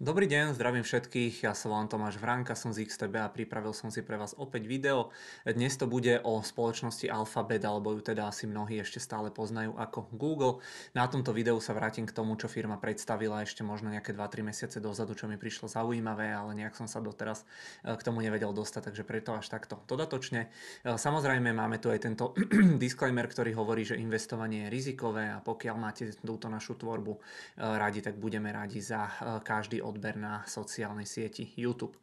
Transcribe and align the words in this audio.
Dobrý 0.00 0.24
deň, 0.24 0.56
zdravím 0.56 0.80
všetkých, 0.80 1.44
ja 1.44 1.52
som 1.52 1.76
volám 1.76 1.92
Tomáš 1.92 2.16
Vranka, 2.16 2.56
som 2.56 2.72
z 2.72 2.88
XTB 2.88 3.20
a 3.20 3.28
pripravil 3.28 3.76
som 3.76 3.92
si 3.92 4.00
pre 4.00 4.16
vás 4.16 4.32
opäť 4.32 4.64
video. 4.64 5.12
Dnes 5.44 5.76
to 5.76 5.84
bude 5.84 6.24
o 6.24 6.40
spoločnosti 6.40 7.04
Alphabet, 7.12 7.60
alebo 7.68 7.92
ju 7.92 8.00
teda 8.00 8.32
asi 8.32 8.48
mnohí 8.48 8.80
ešte 8.80 8.96
stále 8.96 9.28
poznajú 9.28 9.76
ako 9.76 10.08
Google. 10.16 10.64
Na 10.96 11.04
tomto 11.04 11.36
videu 11.36 11.60
sa 11.60 11.76
vrátim 11.76 12.08
k 12.08 12.16
tomu, 12.16 12.32
čo 12.40 12.48
firma 12.48 12.80
predstavila 12.80 13.44
ešte 13.44 13.60
možno 13.60 13.92
nejaké 13.92 14.16
2-3 14.16 14.40
mesiace 14.40 14.80
dozadu, 14.80 15.12
čo 15.12 15.28
mi 15.28 15.36
prišlo 15.36 15.68
zaujímavé, 15.68 16.32
ale 16.32 16.56
nejak 16.56 16.80
som 16.80 16.88
sa 16.88 17.04
doteraz 17.04 17.44
eh, 17.84 17.92
k 17.92 18.00
tomu 18.00 18.24
nevedel 18.24 18.56
dostať, 18.56 18.88
takže 18.88 19.04
preto 19.04 19.36
až 19.36 19.52
takto 19.52 19.84
dodatočne. 19.84 20.48
Eh, 20.48 20.96
samozrejme 20.96 21.52
máme 21.52 21.76
tu 21.76 21.92
aj 21.92 22.08
tento 22.08 22.32
disclaimer, 22.80 23.28
ktorý 23.28 23.52
hovorí, 23.52 23.84
že 23.84 24.00
investovanie 24.00 24.64
je 24.64 24.72
rizikové 24.72 25.28
a 25.28 25.44
pokiaľ 25.44 25.76
máte 25.76 26.08
túto 26.24 26.48
našu 26.48 26.80
tvorbu 26.80 27.12
eh, 27.12 27.76
radi, 27.76 28.00
tak 28.00 28.16
budeme 28.16 28.48
radi 28.48 28.80
za 28.80 29.04
každý 29.44 29.89
odber 29.90 30.14
na 30.14 30.46
sociálnej 30.46 31.04
sieti 31.04 31.50
YouTube. 31.58 31.98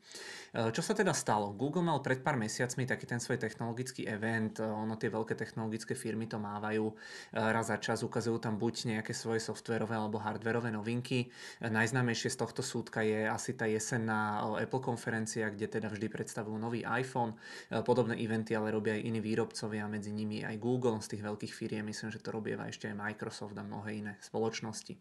E, 0.58 0.72
čo 0.72 0.82
sa 0.82 0.98
teda 0.98 1.12
stalo? 1.12 1.52
Google 1.54 1.84
mal 1.84 2.00
pred 2.02 2.24
pár 2.24 2.40
mesiacmi 2.40 2.88
taký 2.88 3.06
ten 3.06 3.22
svoj 3.22 3.38
technologický 3.40 4.08
event, 4.08 4.58
e, 4.58 4.66
ono 4.66 4.96
tie 4.96 5.12
veľké 5.12 5.38
technologické 5.38 5.94
firmy 5.94 6.26
to 6.26 6.42
mávajú, 6.42 6.90
e, 6.90 6.94
raz 7.38 7.70
za 7.70 7.78
čas 7.78 8.02
ukazujú 8.02 8.40
tam 8.40 8.56
buď 8.56 8.98
nejaké 8.98 9.12
svoje 9.12 9.44
softverové 9.44 10.00
alebo 10.00 10.18
hardverové 10.18 10.72
novinky. 10.72 11.28
Najznámejšie 11.60 12.32
z 12.32 12.38
tohto 12.40 12.64
súdka 12.64 13.04
je 13.04 13.28
asi 13.28 13.54
tá 13.54 13.68
jesenná 13.68 14.40
Apple 14.56 14.80
konferencia, 14.80 15.52
kde 15.52 15.68
teda 15.68 15.92
vždy 15.92 16.08
predstavujú 16.08 16.56
nový 16.56 16.88
iPhone. 16.88 17.36
Podobné 17.84 18.16
eventy 18.24 18.56
ale 18.56 18.72
robia 18.72 18.96
aj 18.96 19.04
iní 19.04 19.20
výrobcovia, 19.20 19.92
medzi 19.92 20.16
nimi 20.16 20.48
aj 20.48 20.56
Google 20.64 21.04
z 21.04 21.18
tých 21.18 21.26
veľkých 21.28 21.54
firiem, 21.54 21.86
myslím, 21.92 22.10
že 22.10 22.24
to 22.24 22.32
robieva 22.32 22.66
ešte 22.72 22.88
aj 22.88 22.96
Microsoft 22.96 23.58
a 23.60 23.68
mnohé 23.68 24.00
iné 24.00 24.14
spoločnosti. 24.24 24.96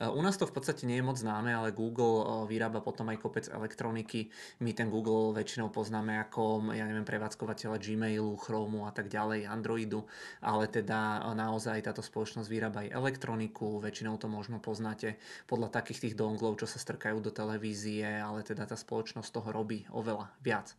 U 0.00 0.20
nás 0.24 0.40
to 0.40 0.48
v 0.48 0.54
podstate 0.56 0.88
nie 0.88 0.98
je 0.98 1.04
moc 1.04 1.20
známe, 1.20 1.52
ale 1.52 1.76
Google 1.76 2.24
vyrába 2.48 2.82
potom 2.82 3.08
aj 3.12 3.18
kopec 3.22 3.46
elektroniky. 3.46 4.28
My 4.62 4.74
ten 4.74 4.90
Google 4.90 5.32
väčšinou 5.36 5.70
poznáme 5.70 6.18
ako, 6.26 6.72
ja 6.74 6.84
neviem, 6.84 7.06
prevádzkovateľa 7.06 7.78
Gmailu, 7.78 8.34
Chromu 8.40 8.84
a 8.88 8.92
tak 8.92 9.06
ďalej, 9.06 9.46
Androidu, 9.46 10.04
ale 10.42 10.66
teda 10.66 11.22
naozaj 11.32 11.86
táto 11.86 12.02
spoločnosť 12.02 12.48
vyrába 12.48 12.82
aj 12.86 12.94
elektroniku, 12.96 13.78
väčšinou 13.78 14.18
to 14.18 14.26
možno 14.26 14.58
poznáte 14.58 15.20
podľa 15.46 15.70
takých 15.70 16.08
tých 16.08 16.14
donglov, 16.18 16.58
čo 16.58 16.66
sa 16.66 16.80
strkajú 16.80 17.20
do 17.22 17.30
televízie, 17.30 18.02
ale 18.02 18.42
teda 18.42 18.66
tá 18.66 18.74
spoločnosť 18.74 19.30
toho 19.30 19.48
robí 19.52 19.84
oveľa 19.92 20.32
viac. 20.40 20.72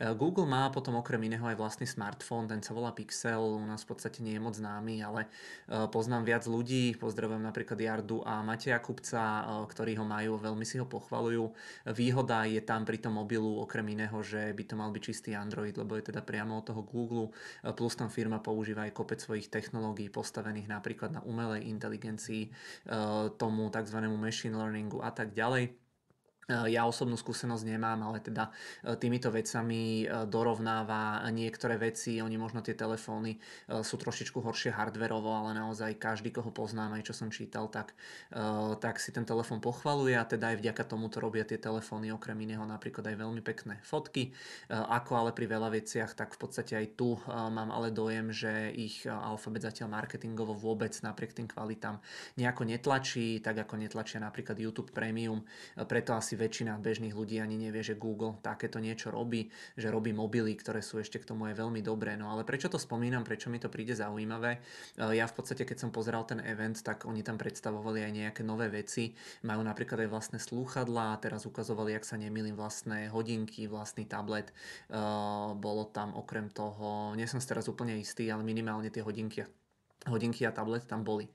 E, 0.00 0.10
Google 0.16 0.48
má 0.48 0.72
potom 0.72 0.96
okrem 0.96 1.20
iného 1.28 1.44
aj 1.44 1.56
vlastný 1.60 1.86
smartfón, 1.86 2.48
ten 2.48 2.64
sa 2.64 2.72
volá 2.72 2.90
Pixel, 2.96 3.38
u 3.38 3.64
nás 3.68 3.84
v 3.84 3.94
podstate 3.94 4.24
nie 4.24 4.36
je 4.36 4.42
moc 4.42 4.56
známy, 4.56 5.04
ale 5.04 5.28
e, 5.68 5.86
poznám 5.92 6.24
viac 6.24 6.44
ľudí, 6.48 6.96
pozdravujem 6.96 7.44
napríklad 7.44 7.78
Jardu 7.78 8.24
a 8.24 8.40
Mateja 8.40 8.80
Kupca, 8.80 9.22
e, 9.22 9.42
ktorí 9.68 10.00
ho 10.00 10.04
majú, 10.08 10.40
veľmi 10.40 10.64
si 10.64 10.80
ho 10.80 10.87
pochvalujú. 10.88 11.52
Výhoda 11.92 12.48
je 12.48 12.64
tam 12.64 12.88
pri 12.88 12.98
tom 12.98 13.20
mobilu 13.20 13.60
okrem 13.60 13.84
iného, 13.92 14.16
že 14.24 14.50
by 14.56 14.62
to 14.64 14.74
mal 14.74 14.90
byť 14.90 15.02
čistý 15.04 15.36
Android, 15.36 15.76
lebo 15.76 15.94
je 15.94 16.08
teda 16.08 16.24
priamo 16.24 16.58
od 16.58 16.66
toho 16.66 16.82
Google, 16.82 17.30
plus 17.76 17.94
tam 17.94 18.08
firma 18.08 18.40
používa 18.40 18.88
aj 18.88 18.96
kopec 18.96 19.20
svojich 19.20 19.52
technológií 19.52 20.08
postavených 20.08 20.66
napríklad 20.66 21.14
na 21.14 21.22
umelej 21.22 21.68
inteligencii, 21.68 22.50
tomu 23.38 23.68
tzv. 23.70 23.98
machine 24.08 24.56
learningu 24.56 25.04
a 25.04 25.12
tak 25.14 25.36
ďalej. 25.36 25.87
Eh, 26.48 26.72
ja 26.72 26.88
osobnú 26.88 27.20
skúsenosť 27.20 27.60
nemám, 27.68 28.00
ale 28.08 28.24
teda 28.24 28.48
eh, 28.48 28.96
týmito 28.96 29.28
vecami 29.28 30.08
eh, 30.08 30.24
dorovnáva 30.24 31.20
niektoré 31.28 31.76
veci, 31.76 32.24
oni 32.24 32.40
možno 32.40 32.64
tie 32.64 32.72
telefóny 32.72 33.36
sú 33.84 34.00
trošičku 34.00 34.40
horšie 34.40 34.72
hardverovo, 34.72 35.28
ale 35.28 35.52
naozaj 35.52 36.00
každý, 36.00 36.32
koho 36.32 36.48
poznám, 36.48 36.96
aj 36.96 37.10
čo 37.10 37.14
som 37.14 37.28
čítal, 37.28 37.68
tak, 37.68 37.92
tak 38.80 38.96
si 39.02 39.12
ten 39.12 39.26
telefón 39.28 39.60
pochvaluje 39.60 40.16
a 40.16 40.24
teda 40.24 40.54
aj 40.54 40.56
vďaka 40.62 40.84
tomu 40.88 41.12
to 41.12 41.20
robia 41.20 41.44
tie 41.44 41.60
telefóny 41.60 42.14
okrem 42.14 42.38
iného 42.38 42.64
napríklad 42.64 43.04
aj 43.12 43.16
veľmi 43.18 43.42
pekné 43.44 43.82
fotky. 43.84 44.32
Ako 44.70 45.20
ale 45.20 45.30
pri 45.36 45.50
veľa 45.50 45.74
veciach, 45.74 46.16
tak 46.16 46.32
v 46.34 46.38
podstate 46.40 46.72
aj 46.78 46.86
tu 46.96 47.18
mám 47.28 47.68
ale 47.68 47.92
dojem, 47.92 48.32
že 48.32 48.72
ich 48.72 49.04
alfabet 49.04 49.68
zatiaľ 49.68 49.92
marketingovo 49.92 50.56
vôbec 50.56 50.94
napriek 51.04 51.36
tým 51.36 51.48
kvalitám 51.50 52.00
nejako 52.40 52.62
netlačí, 52.64 53.42
tak 53.44 53.68
ako 53.68 53.74
netlačia 53.76 54.22
napríklad 54.22 54.56
YouTube 54.56 54.94
Premium, 54.94 55.44
preto 55.76 56.16
asi 56.16 56.37
väčšina 56.38 56.78
bežných 56.78 57.12
ľudí 57.12 57.42
ani 57.42 57.58
nevie, 57.58 57.82
že 57.82 57.98
Google 57.98 58.38
takéto 58.38 58.78
niečo 58.78 59.10
robí, 59.10 59.50
že 59.74 59.90
robí 59.90 60.14
mobily, 60.14 60.54
ktoré 60.54 60.78
sú 60.78 61.02
ešte 61.02 61.18
k 61.18 61.26
tomu 61.26 61.50
aj 61.50 61.58
veľmi 61.58 61.82
dobré. 61.82 62.14
No 62.14 62.30
ale 62.30 62.46
prečo 62.46 62.70
to 62.70 62.78
spomínam, 62.78 63.26
prečo 63.26 63.50
mi 63.50 63.58
to 63.58 63.66
príde 63.66 63.98
zaujímavé? 63.98 64.62
E, 64.94 65.18
ja 65.18 65.26
v 65.26 65.34
podstate, 65.34 65.66
keď 65.66 65.82
som 65.82 65.90
pozeral 65.90 66.22
ten 66.24 66.38
event, 66.46 66.78
tak 66.78 67.04
oni 67.04 67.26
tam 67.26 67.34
predstavovali 67.34 68.06
aj 68.06 68.12
nejaké 68.14 68.42
nové 68.46 68.70
veci. 68.70 69.18
Majú 69.42 69.66
napríklad 69.66 70.06
aj 70.06 70.10
vlastné 70.14 70.38
slúchadlá, 70.38 71.18
teraz 71.18 71.42
ukazovali, 71.44 71.98
ak 71.98 72.06
sa 72.06 72.14
nemýlim, 72.14 72.54
vlastné 72.54 73.10
hodinky, 73.10 73.66
vlastný 73.66 74.06
tablet. 74.06 74.54
E, 74.88 74.98
bolo 75.58 75.90
tam 75.90 76.14
okrem 76.14 76.46
toho, 76.54 77.18
nie 77.18 77.26
som 77.26 77.42
si 77.42 77.50
teraz 77.50 77.66
úplne 77.66 77.98
istý, 77.98 78.30
ale 78.30 78.46
minimálne 78.46 78.88
tie 78.94 79.02
hodinky 79.02 79.42
hodinky 80.06 80.46
a 80.46 80.54
tablet 80.54 80.86
tam 80.86 81.02
boli. 81.02 81.26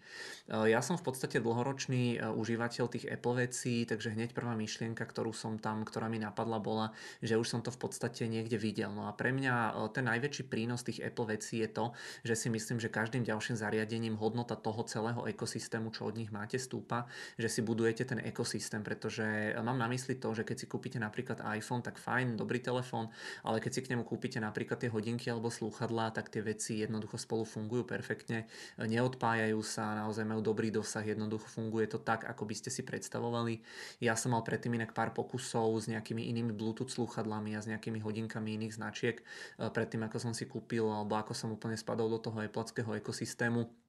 E, 0.47 0.71
ja 0.71 0.79
som 0.79 0.95
v 0.95 1.03
podstate 1.03 1.43
dlhoročný 1.43 2.15
e, 2.15 2.31
užívateľ 2.31 2.85
tých 2.87 3.09
Apple 3.11 3.43
vecí, 3.43 3.83
takže 3.83 4.15
hneď 4.15 4.31
prvá 4.31 4.55
myšlienka, 4.55 5.03
ktorú 5.03 5.35
som 5.35 5.59
tam, 5.59 5.83
ktorá 5.83 6.07
mi 6.07 6.23
napadla, 6.23 6.63
bola, 6.63 6.95
že 7.19 7.35
už 7.35 7.43
som 7.43 7.59
to 7.59 7.75
v 7.75 7.79
podstate 7.83 8.23
niekde 8.31 8.55
videl. 8.55 8.95
No 8.95 9.11
a 9.11 9.11
pre 9.11 9.35
mňa 9.35 9.53
e, 9.53 9.71
ten 9.91 10.07
najväčší 10.07 10.47
prínos 10.47 10.87
tých 10.87 11.03
Apple 11.03 11.35
vecí 11.35 11.59
je 11.59 11.67
to, 11.67 11.91
že 12.23 12.39
si 12.39 12.47
myslím, 12.47 12.79
že 12.79 12.87
každým 12.87 13.27
ďalším 13.27 13.59
zariadením 13.59 14.15
hodnota 14.15 14.55
toho 14.55 14.87
celého 14.87 15.27
ekosystému, 15.27 15.91
čo 15.91 16.07
od 16.07 16.15
nich 16.15 16.31
máte, 16.31 16.55
stúpa, 16.55 17.11
že 17.35 17.51
si 17.51 17.59
budujete 17.59 18.07
ten 18.07 18.23
ekosystém, 18.23 18.79
pretože 18.79 19.55
mám 19.59 19.75
na 19.75 19.91
mysli 19.91 20.15
to, 20.15 20.31
že 20.31 20.47
keď 20.47 20.57
si 20.63 20.65
kúpite 20.71 20.97
napríklad 21.03 21.43
iPhone, 21.51 21.83
tak 21.83 21.99
fajn, 21.99 22.39
dobrý 22.39 22.63
telefón, 22.63 23.11
ale 23.43 23.59
keď 23.59 23.71
si 23.75 23.81
k 23.83 23.91
nemu 23.91 24.07
kúpite 24.07 24.39
napríklad 24.39 24.79
tie 24.79 24.87
hodinky 24.91 25.27
alebo 25.27 25.51
slúchadlá, 25.51 26.15
tak 26.15 26.31
tie 26.31 26.39
veci 26.39 26.79
jednoducho 26.79 27.19
spolu 27.19 27.43
fungujú 27.43 27.83
perfektne 27.83 28.47
neodpájajú 28.79 29.59
sa, 29.61 29.97
naozaj 29.97 30.25
majú 30.27 30.41
dobrý 30.41 30.73
dosah, 30.73 31.03
jednoducho 31.03 31.47
funguje 31.47 31.89
to 31.89 31.99
tak, 32.01 32.25
ako 32.25 32.47
by 32.47 32.55
ste 32.57 32.69
si 32.69 32.81
predstavovali. 32.81 33.61
Ja 34.01 34.17
som 34.17 34.33
mal 34.35 34.41
predtým 34.41 34.75
inak 34.75 34.95
pár 34.95 35.11
pokusov 35.11 35.83
s 35.83 35.85
nejakými 35.91 36.29
inými 36.31 36.55
Bluetooth 36.55 36.89
slúchadlami 36.89 37.53
a 37.57 37.63
s 37.63 37.69
nejakými 37.69 37.99
hodinkami 37.99 38.55
iných 38.57 38.77
značiek, 38.77 39.21
eh, 39.21 39.69
predtým 39.69 40.05
ako 40.07 40.17
som 40.19 40.33
si 40.33 40.47
kúpil 40.49 40.85
alebo 40.87 41.19
ako 41.19 41.35
som 41.35 41.51
úplne 41.53 41.75
spadol 41.77 42.07
do 42.07 42.19
toho 42.19 42.39
Appleckého 42.39 42.93
ekosystému 42.97 43.82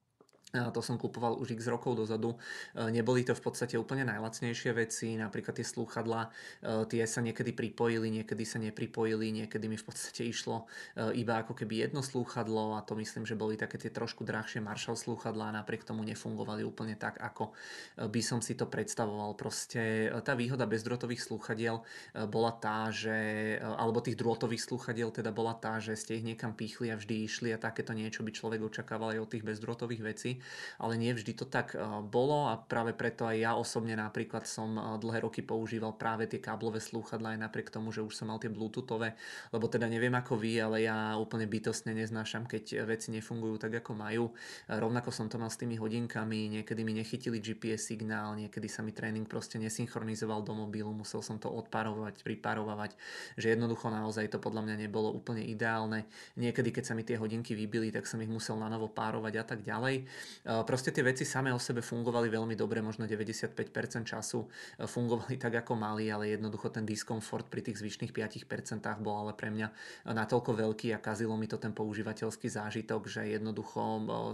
to 0.55 0.79
som 0.79 0.95
kupoval 0.95 1.35
už 1.43 1.59
x 1.59 1.67
rokov 1.67 1.99
dozadu. 1.99 2.39
E, 2.75 2.91
neboli 2.95 3.27
to 3.27 3.35
v 3.35 3.43
podstate 3.43 3.75
úplne 3.75 4.07
najlacnejšie 4.07 4.71
veci, 4.71 5.19
napríklad 5.19 5.59
tie 5.59 5.67
slúchadlá, 5.67 6.31
e, 6.63 6.87
tie 6.87 7.03
sa 7.11 7.19
niekedy 7.19 7.51
pripojili, 7.51 8.23
niekedy 8.23 8.45
sa 8.47 8.63
nepripojili, 8.63 9.35
niekedy 9.35 9.67
mi 9.67 9.75
v 9.75 9.87
podstate 9.87 10.23
išlo 10.23 10.71
e, 10.95 11.19
iba 11.19 11.43
ako 11.43 11.59
keby 11.59 11.91
jedno 11.91 12.07
slúchadlo 12.07 12.79
a 12.79 12.87
to 12.87 12.95
myslím, 12.95 13.27
že 13.27 13.35
boli 13.35 13.59
také 13.59 13.83
tie 13.83 13.91
trošku 13.91 14.23
drahšie 14.23 14.63
Marshall 14.63 14.95
slúchadlá 14.95 15.51
a 15.51 15.57
napriek 15.59 15.83
tomu 15.83 16.07
nefungovali 16.07 16.63
úplne 16.63 16.95
tak, 16.95 17.19
ako 17.19 17.51
by 17.99 18.23
som 18.23 18.39
si 18.39 18.55
to 18.55 18.71
predstavoval. 18.71 19.35
Proste 19.35 20.11
tá 20.23 20.39
výhoda 20.39 20.69
bezdrotových 20.69 21.23
slúchadiel 21.23 21.83
bola 22.31 22.55
tá, 22.55 22.89
že, 22.95 23.59
alebo 23.61 24.05
tých 24.05 24.19
drôtových 24.19 24.63
slúchadiel 24.63 25.11
teda 25.11 25.35
bola 25.35 25.57
tá, 25.57 25.83
že 25.83 25.99
ste 25.99 26.21
ich 26.21 26.27
niekam 26.27 26.55
pýchli 26.55 26.95
a 26.95 26.99
vždy 26.99 27.15
išli 27.27 27.49
a 27.51 27.59
takéto 27.59 27.93
niečo 27.97 28.23
by 28.23 28.31
človek 28.31 28.61
očakával 28.63 29.17
aj 29.17 29.21
od 29.25 29.31
tých 29.31 29.45
bezdrotových 29.47 30.03
vecí 30.05 30.31
ale 30.79 31.01
nie 31.01 31.15
vždy 31.15 31.33
to 31.33 31.47
tak 31.49 31.73
eh, 31.75 31.83
bolo 32.05 32.51
a 32.51 32.61
práve 32.61 32.93
preto 32.93 33.25
aj 33.25 33.37
ja 33.39 33.53
osobne 33.57 33.97
napríklad 33.97 34.45
som 34.45 34.77
eh, 34.77 34.83
dlhé 35.01 35.25
roky 35.25 35.41
používal 35.41 35.97
práve 35.97 36.29
tie 36.29 36.43
káblové 36.43 36.83
slúchadlá 36.83 37.39
aj 37.39 37.41
napriek 37.49 37.73
tomu, 37.73 37.95
že 37.95 38.05
už 38.05 38.13
som 38.13 38.29
mal 38.29 38.43
tie 38.43 38.53
bluetoothové, 38.53 39.17
lebo 39.55 39.67
teda 39.71 39.89
neviem 39.89 40.13
ako 40.13 40.37
vy, 40.37 40.61
ale 40.61 40.85
ja 40.85 41.17
úplne 41.17 41.49
bytostne 41.49 41.97
neznášam, 41.97 42.45
keď 42.45 42.85
veci 42.85 43.15
nefungujú 43.15 43.57
tak 43.57 43.81
ako 43.81 43.93
majú. 43.97 44.25
Rovnako 44.69 45.11
som 45.15 45.31
to 45.31 45.41
mal 45.41 45.49
s 45.49 45.61
tými 45.61 45.79
hodinkami, 45.79 46.61
niekedy 46.61 46.81
mi 46.83 46.93
nechytili 46.97 47.39
GPS 47.41 47.95
signál, 47.95 48.35
niekedy 48.35 48.67
sa 48.67 48.81
mi 48.81 48.91
tréning 48.91 49.29
proste 49.29 49.61
nesynchronizoval 49.61 50.43
do 50.43 50.57
mobilu, 50.57 50.91
musel 50.91 51.21
som 51.21 51.37
to 51.37 51.53
odparovať, 51.53 52.25
priparovať, 52.27 52.97
že 53.37 53.53
jednoducho 53.55 53.93
naozaj 53.93 54.33
to 54.33 54.43
podľa 54.43 54.67
mňa 54.67 54.77
nebolo 54.89 55.13
úplne 55.13 55.45
ideálne. 55.47 56.09
Niekedy, 56.35 56.75
keď 56.75 56.85
sa 56.85 56.97
mi 56.97 57.07
tie 57.07 57.21
hodinky 57.21 57.53
vybili, 57.55 57.95
tak 57.95 58.09
som 58.09 58.19
ich 58.19 58.31
musel 58.31 58.59
na 58.59 58.67
novo 58.67 58.91
párovať 58.91 59.35
a 59.39 59.45
tak 59.45 59.61
ďalej. 59.63 60.05
Proste 60.43 60.91
tie 60.91 61.07
veci 61.07 61.23
same 61.23 61.55
o 61.55 61.61
sebe 61.63 61.79
fungovali 61.85 62.27
veľmi 62.27 62.59
dobre, 62.59 62.83
možno 62.83 63.07
95% 63.07 63.63
času 64.03 64.49
fungovali 64.83 65.39
tak, 65.39 65.63
ako 65.63 65.79
mali, 65.79 66.11
ale 66.11 66.35
jednoducho 66.35 66.75
ten 66.75 66.83
diskomfort 66.83 67.47
pri 67.47 67.63
tých 67.63 67.79
zvyšných 67.79 68.11
5% 68.11 68.51
bol 68.99 69.29
ale 69.29 69.33
pre 69.39 69.55
mňa 69.55 69.69
natoľko 70.11 70.57
veľký 70.57 70.97
a 70.97 71.03
kazilo 71.03 71.37
mi 71.37 71.47
to 71.47 71.61
ten 71.61 71.71
používateľský 71.71 72.49
zážitok, 72.51 73.07
že 73.07 73.29
jednoducho 73.31 73.81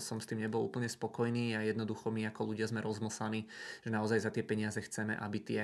som 0.01 0.23
s 0.23 0.29
tým 0.31 0.41
nebol 0.47 0.65
úplne 0.65 0.87
spokojný 0.87 1.59
a 1.59 1.67
jednoducho 1.67 2.15
my 2.15 2.31
ako 2.31 2.55
ľudia 2.55 2.71
sme 2.71 2.79
rozmlsaní, 2.85 3.45
že 3.83 3.91
naozaj 3.91 4.23
za 4.23 4.31
tie 4.31 4.47
peniaze 4.47 4.79
chceme, 4.79 5.19
aby 5.19 5.39
tie, 5.43 5.63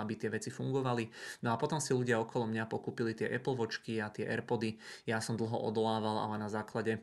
aby 0.00 0.14
tie 0.18 0.32
veci 0.32 0.50
fungovali. 0.50 1.06
No 1.46 1.54
a 1.54 1.60
potom 1.60 1.78
si 1.78 1.94
ľudia 1.94 2.18
okolo 2.18 2.50
mňa 2.50 2.66
pokúpili 2.66 3.14
tie 3.14 3.30
Apple 3.30 3.54
Watchky 3.54 4.02
a 4.02 4.10
tie 4.10 4.26
Airpody. 4.26 4.74
Ja 5.06 5.20
som 5.20 5.36
dlho 5.38 5.58
odolával, 5.60 6.18
ale 6.26 6.40
na 6.40 6.48
základe 6.50 6.98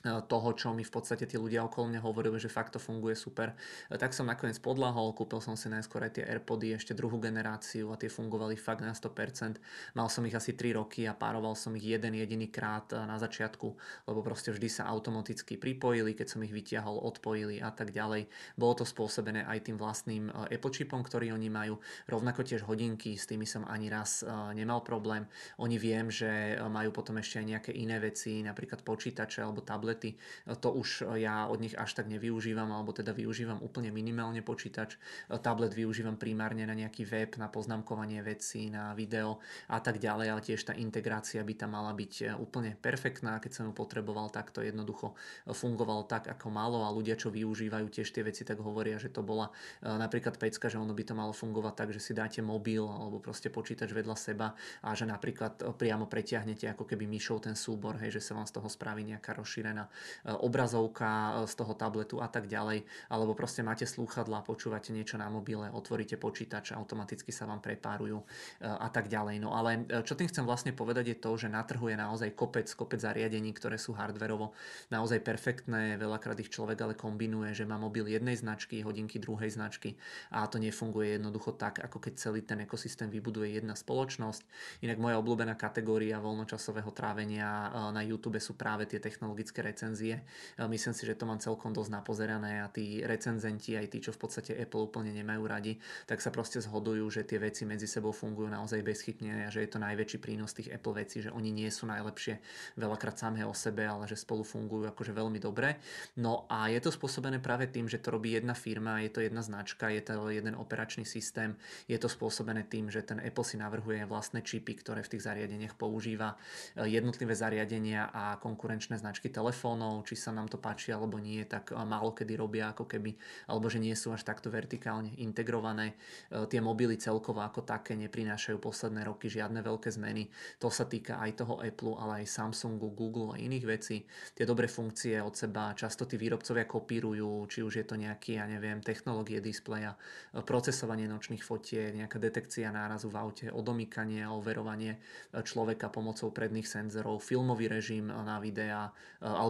toho, 0.00 0.48
čo 0.56 0.72
mi 0.72 0.80
v 0.80 0.92
podstate 0.92 1.28
tí 1.28 1.36
ľudia 1.36 1.60
okolo 1.68 1.92
mňa 1.92 2.00
hovorili, 2.00 2.40
že 2.40 2.48
fakt 2.48 2.72
to 2.72 2.80
funguje 2.80 3.12
super. 3.12 3.52
Tak 3.92 4.16
som 4.16 4.24
nakoniec 4.24 4.56
podlahol, 4.56 5.12
kúpil 5.12 5.44
som 5.44 5.60
si 5.60 5.68
najskôr 5.68 6.00
aj 6.08 6.16
tie 6.16 6.24
Airpody, 6.24 6.72
ešte 6.72 6.96
druhú 6.96 7.20
generáciu 7.20 7.92
a 7.92 8.00
tie 8.00 8.08
fungovali 8.08 8.56
fakt 8.56 8.80
na 8.80 8.96
100%. 8.96 9.60
Mal 9.92 10.08
som 10.08 10.24
ich 10.24 10.32
asi 10.32 10.56
3 10.56 10.80
roky 10.80 11.04
a 11.04 11.12
pároval 11.12 11.52
som 11.52 11.76
ich 11.76 11.84
jeden 11.84 12.16
jediný 12.16 12.48
krát 12.48 12.88
na 12.96 13.20
začiatku, 13.20 13.68
lebo 14.08 14.24
proste 14.24 14.48
vždy 14.56 14.72
sa 14.72 14.88
automaticky 14.88 15.60
pripojili, 15.60 16.16
keď 16.16 16.32
som 16.32 16.40
ich 16.40 16.54
vytiahol, 16.54 16.96
odpojili 17.04 17.60
a 17.60 17.68
tak 17.68 17.92
ďalej. 17.92 18.24
Bolo 18.56 18.80
to 18.80 18.88
spôsobené 18.88 19.44
aj 19.44 19.68
tým 19.68 19.76
vlastným 19.76 20.32
Apple 20.48 20.72
chipom, 20.72 21.04
ktorý 21.04 21.36
oni 21.36 21.52
majú. 21.52 21.76
Rovnako 22.08 22.40
tiež 22.46 22.64
hodinky, 22.64 23.20
s 23.20 23.28
tými 23.28 23.44
som 23.44 23.68
ani 23.68 23.92
raz 23.92 24.24
nemal 24.56 24.80
problém. 24.80 25.28
Oni 25.60 25.76
viem, 25.76 26.08
že 26.08 26.56
majú 26.72 26.88
potom 26.88 27.20
ešte 27.20 27.42
aj 27.42 27.46
nejaké 27.46 27.70
iné 27.76 28.00
veci, 28.00 28.40
napríklad 28.40 28.80
počítače 28.80 29.44
alebo 29.44 29.60
tablet 29.60 29.89
tablety. 29.90 30.14
To 30.46 30.70
už 30.70 31.18
ja 31.18 31.50
od 31.50 31.58
nich 31.58 31.74
až 31.74 31.98
tak 31.98 32.06
nevyužívam, 32.06 32.70
alebo 32.70 32.94
teda 32.94 33.10
využívam 33.10 33.58
úplne 33.58 33.90
minimálne 33.90 34.38
počítač. 34.38 34.94
Tablet 35.42 35.74
využívam 35.74 36.14
primárne 36.14 36.62
na 36.62 36.78
nejaký 36.78 37.02
web, 37.10 37.34
na 37.42 37.50
poznámkovanie 37.50 38.22
vecí, 38.22 38.70
na 38.70 38.94
video 38.94 39.42
a 39.66 39.82
tak 39.82 39.98
ďalej, 39.98 40.26
ale 40.30 40.40
tiež 40.46 40.62
tá 40.62 40.72
integrácia 40.78 41.42
by 41.42 41.54
tam 41.58 41.74
mala 41.74 41.90
byť 41.90 42.38
úplne 42.38 42.78
perfektná. 42.78 43.42
Keď 43.42 43.50
som 43.50 43.64
ju 43.66 43.72
potreboval, 43.74 44.30
tak 44.30 44.54
to 44.54 44.62
jednoducho 44.62 45.18
fungovalo 45.50 46.06
tak, 46.06 46.30
ako 46.30 46.54
malo 46.54 46.86
a 46.86 46.94
ľudia, 46.94 47.18
čo 47.18 47.34
využívajú 47.34 47.90
tiež 47.90 48.14
tie 48.14 48.22
veci, 48.22 48.46
tak 48.46 48.62
hovoria, 48.62 49.02
že 49.02 49.10
to 49.10 49.26
bola 49.26 49.50
napríklad 49.82 50.38
pecka, 50.38 50.70
že 50.70 50.78
ono 50.78 50.94
by 50.94 51.02
to 51.02 51.18
malo 51.18 51.34
fungovať 51.34 51.74
tak, 51.74 51.88
že 51.90 51.98
si 51.98 52.12
dáte 52.14 52.38
mobil 52.38 52.86
alebo 52.86 53.18
proste 53.18 53.50
počítač 53.50 53.90
vedľa 53.90 54.14
seba 54.14 54.54
a 54.86 54.94
že 54.94 55.08
napríklad 55.08 55.58
priamo 55.74 56.06
pretiahnete 56.06 56.70
ako 56.70 56.86
keby 56.86 57.10
myšou 57.10 57.42
ten 57.42 57.56
súbor, 57.56 57.98
hej, 57.98 58.20
že 58.20 58.22
sa 58.22 58.36
vám 58.36 58.46
z 58.46 58.60
toho 58.60 58.68
spraví 58.68 59.02
nejaká 59.02 59.32
rozšírená 59.32 59.79
E, 59.86 60.32
obrazovka 60.32 61.08
e, 61.08 61.30
z 61.48 61.54
toho 61.56 61.72
tabletu 61.76 62.16
a 62.20 62.28
tak 62.28 62.50
ďalej, 62.50 62.84
alebo 63.08 63.32
proste 63.32 63.64
máte 63.64 63.86
slúchadla, 63.86 64.44
počúvate 64.44 64.92
niečo 64.92 65.16
na 65.16 65.32
mobile, 65.32 65.70
otvoríte 65.70 66.20
počítač, 66.20 66.72
automaticky 66.74 67.30
sa 67.30 67.46
vám 67.46 67.62
prepárujú 67.62 68.20
e, 68.20 68.24
a 68.66 68.88
tak 68.92 69.08
ďalej. 69.08 69.36
No 69.40 69.54
ale 69.56 69.86
čo 70.04 70.16
tým 70.16 70.28
chcem 70.28 70.44
vlastne 70.44 70.72
povedať 70.74 71.14
je 71.14 71.16
to, 71.16 71.30
že 71.36 71.48
na 71.48 71.62
trhu 71.64 71.88
je 71.88 71.96
naozaj 71.96 72.34
kopec, 72.34 72.66
kopec 72.74 73.00
zariadení, 73.00 73.52
ktoré 73.54 73.80
sú 73.80 73.96
hardverovo 73.96 74.52
naozaj 74.92 75.22
perfektné, 75.22 75.96
veľakrát 75.96 76.36
ich 76.40 76.52
človek 76.52 76.78
ale 76.82 76.94
kombinuje, 76.98 77.52
že 77.54 77.68
má 77.68 77.76
mobil 77.76 78.08
jednej 78.08 78.36
značky, 78.36 78.82
hodinky 78.82 79.20
druhej 79.20 79.52
značky 79.52 79.96
a 80.32 80.46
to 80.48 80.58
nefunguje 80.58 81.20
jednoducho 81.20 81.56
tak, 81.56 81.80
ako 81.80 81.98
keď 82.00 82.12
celý 82.16 82.40
ten 82.44 82.64
ekosystém 82.64 83.08
vybuduje 83.08 83.60
jedna 83.60 83.76
spoločnosť. 83.76 84.42
Inak 84.84 84.98
moja 84.98 85.16
obľúbená 85.20 85.54
kategória 85.56 86.22
voľnočasového 86.22 86.90
trávenia 86.92 87.70
na 87.92 88.02
YouTube 88.04 88.40
sú 88.40 88.56
práve 88.56 88.88
tie 88.88 88.98
technologické 88.98 89.62
recenzie. 89.70 90.26
Myslím 90.58 90.92
si, 90.92 91.06
že 91.06 91.14
to 91.14 91.30
mám 91.30 91.38
celkom 91.38 91.70
dosť 91.70 91.94
napozerané 91.94 92.60
a 92.60 92.66
tí 92.66 93.06
recenzenti, 93.06 93.78
aj 93.78 93.86
tí, 93.86 94.02
čo 94.02 94.10
v 94.10 94.26
podstate 94.26 94.58
Apple 94.58 94.90
úplne 94.90 95.14
nemajú 95.14 95.46
radi, 95.46 95.78
tak 96.10 96.18
sa 96.18 96.34
proste 96.34 96.58
zhodujú, 96.58 97.06
že 97.06 97.22
tie 97.22 97.38
veci 97.38 97.62
medzi 97.62 97.86
sebou 97.86 98.10
fungujú 98.10 98.50
naozaj 98.50 98.82
bezchytne 98.82 99.46
a 99.46 99.52
že 99.54 99.62
je 99.62 99.70
to 99.70 99.78
najväčší 99.78 100.18
prínos 100.18 100.50
tých 100.50 100.74
Apple 100.74 100.98
vecí, 100.98 101.22
že 101.22 101.30
oni 101.30 101.54
nie 101.54 101.70
sú 101.70 101.86
najlepšie 101.86 102.42
veľakrát 102.74 103.14
samé 103.14 103.46
o 103.46 103.54
sebe, 103.54 103.86
ale 103.86 104.10
že 104.10 104.18
spolu 104.18 104.42
fungujú 104.42 104.90
akože 104.90 105.14
veľmi 105.14 105.38
dobre. 105.38 105.78
No 106.18 106.50
a 106.50 106.66
je 106.66 106.82
to 106.82 106.90
spôsobené 106.90 107.38
práve 107.38 107.70
tým, 107.70 107.86
že 107.86 108.02
to 108.02 108.10
robí 108.10 108.34
jedna 108.34 108.58
firma, 108.58 108.98
je 109.06 109.14
to 109.14 109.20
jedna 109.22 109.46
značka, 109.46 109.86
je 109.92 110.02
to 110.02 110.32
jeden 110.32 110.58
operačný 110.58 111.06
systém, 111.06 111.54
je 111.86 111.94
to 112.00 112.10
spôsobené 112.10 112.66
tým, 112.66 112.90
že 112.90 113.06
ten 113.06 113.22
Apple 113.22 113.46
si 113.46 113.54
navrhuje 113.60 114.02
vlastné 114.08 114.42
čipy, 114.42 114.74
ktoré 114.80 115.06
v 115.06 115.12
tých 115.14 115.28
zariadeniach 115.28 115.78
používa, 115.78 116.34
jednotlivé 116.74 117.36
zariadenia 117.36 118.08
a 118.10 118.40
konkurenčné 118.40 118.96
značky 118.96 119.28
telefónov 119.28 119.59
telefónov, 119.60 120.08
či 120.08 120.16
sa 120.16 120.32
nám 120.32 120.48
to 120.48 120.56
páči 120.56 120.88
alebo 120.88 121.20
nie, 121.20 121.44
tak 121.44 121.76
málo 121.76 122.16
kedy 122.16 122.32
robia 122.32 122.72
ako 122.72 122.88
keby, 122.88 123.12
alebo 123.52 123.68
že 123.68 123.76
nie 123.76 123.92
sú 123.92 124.08
až 124.08 124.24
takto 124.24 124.48
vertikálne 124.48 125.12
integrované. 125.20 126.00
E, 126.32 126.48
tie 126.48 126.64
mobily 126.64 126.96
celkovo 126.96 127.44
ako 127.44 127.68
také 127.68 127.92
neprinášajú 128.00 128.56
posledné 128.56 129.04
roky 129.04 129.28
žiadne 129.28 129.60
veľké 129.60 129.92
zmeny. 129.92 130.32
To 130.64 130.72
sa 130.72 130.88
týka 130.88 131.20
aj 131.20 131.44
toho 131.44 131.60
Apple, 131.60 131.92
ale 132.00 132.24
aj 132.24 132.32
Samsungu, 132.32 132.88
Google 132.96 133.36
a 133.36 133.40
iných 133.40 133.68
vecí. 133.68 134.08
Tie 134.32 134.48
dobré 134.48 134.64
funkcie 134.64 135.20
od 135.20 135.36
seba 135.36 135.76
často 135.76 136.08
tí 136.08 136.16
výrobcovia 136.16 136.64
kopírujú, 136.64 137.44
či 137.52 137.60
už 137.60 137.84
je 137.84 137.84
to 137.84 138.00
nejaký, 138.00 138.40
ja 138.40 138.48
neviem, 138.48 138.80
technológie 138.80 139.44
displeja, 139.44 139.92
e, 140.32 140.40
procesovanie 140.40 141.04
nočných 141.04 141.44
fotiek, 141.44 141.92
nejaká 141.92 142.16
detekcia 142.16 142.72
nárazu 142.72 143.12
v 143.12 143.20
aute, 143.20 143.46
odomýkanie 143.52 144.24
a 144.24 144.32
overovanie 144.32 144.96
človeka 145.36 145.92
pomocou 145.92 146.32
predných 146.32 146.64
senzorov, 146.64 147.20
filmový 147.20 147.68
režim 147.68 148.08
na 148.08 148.40
videa, 148.40 148.88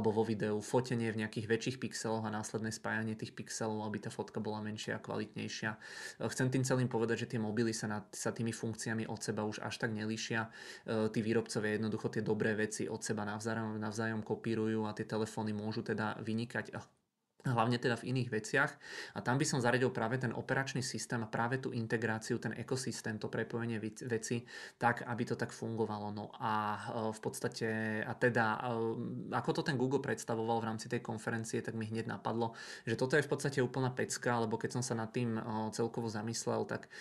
alebo 0.00 0.16
vo 0.16 0.24
videu 0.24 0.56
fotenie 0.64 1.12
v 1.12 1.20
nejakých 1.20 1.44
väčších 1.44 1.76
pixeloch 1.76 2.24
a 2.24 2.32
následné 2.32 2.72
spájanie 2.72 3.12
tých 3.12 3.36
pixelov, 3.36 3.84
aby 3.84 4.00
tá 4.00 4.08
fotka 4.08 4.40
bola 4.40 4.64
menšia 4.64 4.96
a 4.96 5.04
kvalitnejšia. 5.04 5.76
Chcem 6.24 6.48
tým 6.48 6.64
celým 6.64 6.88
povedať, 6.88 7.28
že 7.28 7.36
tie 7.36 7.40
mobily 7.44 7.76
sa, 7.76 7.84
na, 7.84 8.00
sa 8.08 8.32
tými 8.32 8.48
funkciami 8.48 9.04
od 9.04 9.20
seba 9.20 9.44
už 9.44 9.60
až 9.60 9.76
tak 9.76 9.92
nelíšia. 9.92 10.48
E, 10.88 11.12
tí 11.12 11.20
výrobcovia 11.20 11.76
jednoducho 11.76 12.08
tie 12.08 12.24
dobré 12.24 12.56
veci 12.56 12.88
od 12.88 13.04
seba 13.04 13.28
navzájom, 13.28 13.76
navzájom 13.76 14.24
kopírujú 14.24 14.88
a 14.88 14.96
tie 14.96 15.04
telefóny 15.04 15.52
môžu 15.52 15.84
teda 15.84 16.16
vynikať 16.24 16.72
hlavne 17.44 17.80
teda 17.80 17.96
v 17.96 18.12
iných 18.12 18.28
veciach. 18.28 18.70
A 19.16 19.18
tam 19.24 19.40
by 19.40 19.44
som 19.48 19.62
zaradil 19.62 19.88
práve 19.88 20.20
ten 20.20 20.32
operačný 20.34 20.84
systém 20.84 21.20
a 21.24 21.28
práve 21.28 21.60
tú 21.62 21.72
integráciu, 21.72 22.36
ten 22.36 22.52
ekosystém, 22.56 23.16
to 23.16 23.32
prepojenie 23.32 23.80
veci, 24.04 24.44
tak, 24.76 25.04
aby 25.08 25.22
to 25.24 25.36
tak 25.36 25.52
fungovalo. 25.54 26.12
No 26.12 26.32
a 26.36 26.52
e, 26.76 26.80
v 27.12 27.20
podstate, 27.20 27.68
a 28.04 28.12
teda, 28.12 28.60
e, 28.60 29.32
ako 29.32 29.50
to 29.60 29.62
ten 29.64 29.80
Google 29.80 30.04
predstavoval 30.04 30.60
v 30.60 30.68
rámci 30.68 30.86
tej 30.92 31.00
konferencie, 31.00 31.64
tak 31.64 31.76
mi 31.76 31.88
hneď 31.88 32.10
napadlo, 32.10 32.52
že 32.84 32.98
toto 32.98 33.16
je 33.16 33.24
v 33.24 33.30
podstate 33.30 33.58
úplná 33.64 33.92
pecka, 33.92 34.40
lebo 34.42 34.60
keď 34.60 34.80
som 34.80 34.82
sa 34.84 34.94
nad 34.98 35.08
tým 35.12 35.38
e, 35.38 35.42
celkovo 35.72 36.10
zamyslel, 36.10 36.66
tak 36.66 36.92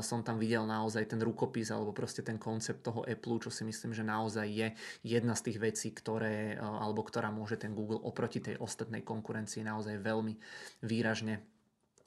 som 0.00 0.24
tam 0.24 0.40
videl 0.40 0.64
naozaj 0.64 1.14
ten 1.14 1.20
rukopis 1.20 1.68
alebo 1.68 1.92
proste 1.92 2.24
ten 2.24 2.40
koncept 2.40 2.86
toho 2.86 3.04
Apple, 3.04 3.42
čo 3.42 3.50
si 3.52 3.66
myslím, 3.66 3.92
že 3.92 4.06
naozaj 4.06 4.46
je 4.48 4.68
jedna 5.04 5.36
z 5.36 5.50
tých 5.50 5.58
vecí, 5.60 5.88
ktoré, 5.92 6.56
alebo 6.56 7.04
ktorá 7.04 7.28
môže 7.28 7.60
ten 7.60 7.76
Google 7.76 8.00
oproti 8.00 8.40
tej 8.40 8.56
ostatnej 8.58 9.04
konkurencii 9.04 9.66
naozaj 9.66 9.83
naozaj 9.84 10.00
veľmi 10.00 10.32
výražne 10.80 11.44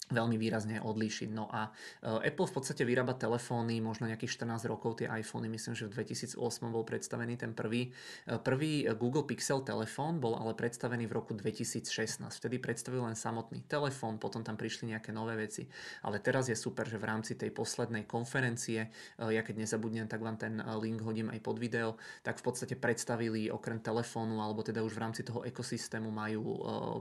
veľmi 0.07 0.39
výrazne 0.39 0.79
odlíšiť. 0.79 1.29
No 1.35 1.51
a 1.51 1.67
e, 1.67 2.31
Apple 2.31 2.47
v 2.47 2.53
podstate 2.55 2.87
vyrába 2.87 3.15
telefóny, 3.15 3.83
možno 3.83 4.07
nejakých 4.07 4.39
14 4.39 4.71
rokov, 4.71 5.03
tie 5.03 5.07
iPhony, 5.11 5.51
myslím, 5.51 5.75
že 5.75 5.87
v 5.91 5.99
2008 5.99 6.39
bol 6.71 6.87
predstavený 6.87 7.35
ten 7.35 7.51
prvý. 7.51 7.91
E, 8.23 8.39
prvý 8.39 8.87
Google 8.95 9.27
Pixel 9.27 9.67
telefón 9.67 10.23
bol 10.23 10.39
ale 10.39 10.55
predstavený 10.55 11.11
v 11.11 11.13
roku 11.13 11.35
2016. 11.35 12.23
Vtedy 12.23 12.55
predstavil 12.59 13.03
len 13.03 13.19
samotný 13.19 13.67
telefón, 13.67 14.15
potom 14.15 14.47
tam 14.47 14.55
prišli 14.55 14.95
nejaké 14.95 15.11
nové 15.11 15.35
veci. 15.35 15.67
Ale 16.07 16.23
teraz 16.23 16.47
je 16.47 16.55
super, 16.55 16.87
že 16.87 16.95
v 16.95 17.07
rámci 17.07 17.35
tej 17.35 17.51
poslednej 17.51 18.07
konferencie, 18.07 18.87
e, 19.19 19.35
ja 19.35 19.43
keď 19.43 19.67
nezabudnem, 19.67 20.07
tak 20.07 20.23
vám 20.23 20.39
ten 20.39 20.63
link 20.79 21.03
hodím 21.03 21.35
aj 21.35 21.39
pod 21.43 21.59
video, 21.59 21.99
tak 22.23 22.39
v 22.39 22.43
podstate 22.47 22.79
predstavili 22.79 23.51
okrem 23.51 23.83
telefónu, 23.83 24.39
alebo 24.39 24.63
teda 24.63 24.79
už 24.87 24.95
v 24.95 25.03
rámci 25.03 25.21
toho 25.27 25.43
ekosystému 25.43 26.07
majú 26.07 26.43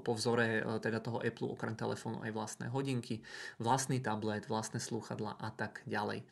po 0.03 0.13
vzore 0.17 0.65
teda 0.83 0.99
toho 0.99 1.23
Apple 1.23 1.49
okrem 1.53 1.77
telefónu 1.77 2.25
aj 2.25 2.33
vlastné 2.33 2.67
hodiny 2.73 2.96
hodinky, 2.97 3.21
vlastný 3.61 4.01
tablet, 4.01 4.49
vlastné 4.49 4.81
slúchadla 4.81 5.37
a 5.37 5.53
tak 5.53 5.85
ďalej. 5.85 6.25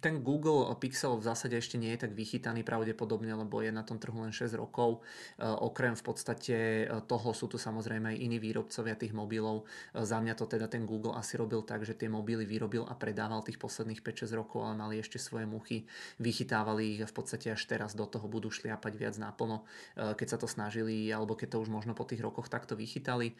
Ten 0.00 0.24
Google 0.24 0.72
Pixel 0.80 1.20
v 1.20 1.28
zásade 1.28 1.54
ešte 1.60 1.76
nie 1.76 1.92
je 1.92 2.08
tak 2.08 2.16
vychytaný 2.16 2.64
pravdepodobne, 2.64 3.36
lebo 3.36 3.60
je 3.60 3.68
na 3.68 3.84
tom 3.84 4.00
trhu 4.00 4.16
len 4.24 4.32
6 4.32 4.56
rokov. 4.56 5.04
Okrem 5.38 5.92
v 5.92 6.04
podstate 6.04 6.56
toho 7.04 7.30
sú 7.36 7.52
tu 7.52 7.60
samozrejme 7.60 8.16
aj 8.16 8.18
iní 8.18 8.40
výrobcovia 8.40 8.96
tých 8.96 9.12
mobilov. 9.12 9.68
Za 9.92 10.24
mňa 10.24 10.34
to 10.34 10.48
teda 10.48 10.72
ten 10.72 10.88
Google 10.88 11.12
asi 11.12 11.36
robil 11.36 11.60
tak, 11.60 11.84
že 11.84 11.92
tie 11.92 12.08
mobily 12.08 12.48
vyrobil 12.48 12.88
a 12.88 12.96
predával 12.96 13.44
tých 13.44 13.60
posledných 13.60 14.00
5-6 14.00 14.32
rokov, 14.40 14.64
ale 14.64 14.74
mali 14.76 14.94
ešte 14.98 15.20
svoje 15.20 15.44
muchy, 15.44 15.84
vychytávali 16.16 16.96
ich 16.96 17.00
a 17.04 17.08
v 17.08 17.14
podstate 17.14 17.52
až 17.52 17.60
teraz 17.68 17.92
do 17.92 18.08
toho 18.08 18.24
budú 18.24 18.48
šliapať 18.48 18.92
viac 18.96 19.14
naplno, 19.20 19.68
keď 19.94 20.26
sa 20.26 20.38
to 20.40 20.48
snažili, 20.48 21.12
alebo 21.12 21.36
keď 21.36 21.56
to 21.56 21.62
už 21.62 21.68
možno 21.70 21.92
po 21.94 22.08
tých 22.08 22.20
rokoch 22.20 22.48
takto 22.48 22.74
vychytali. 22.74 23.36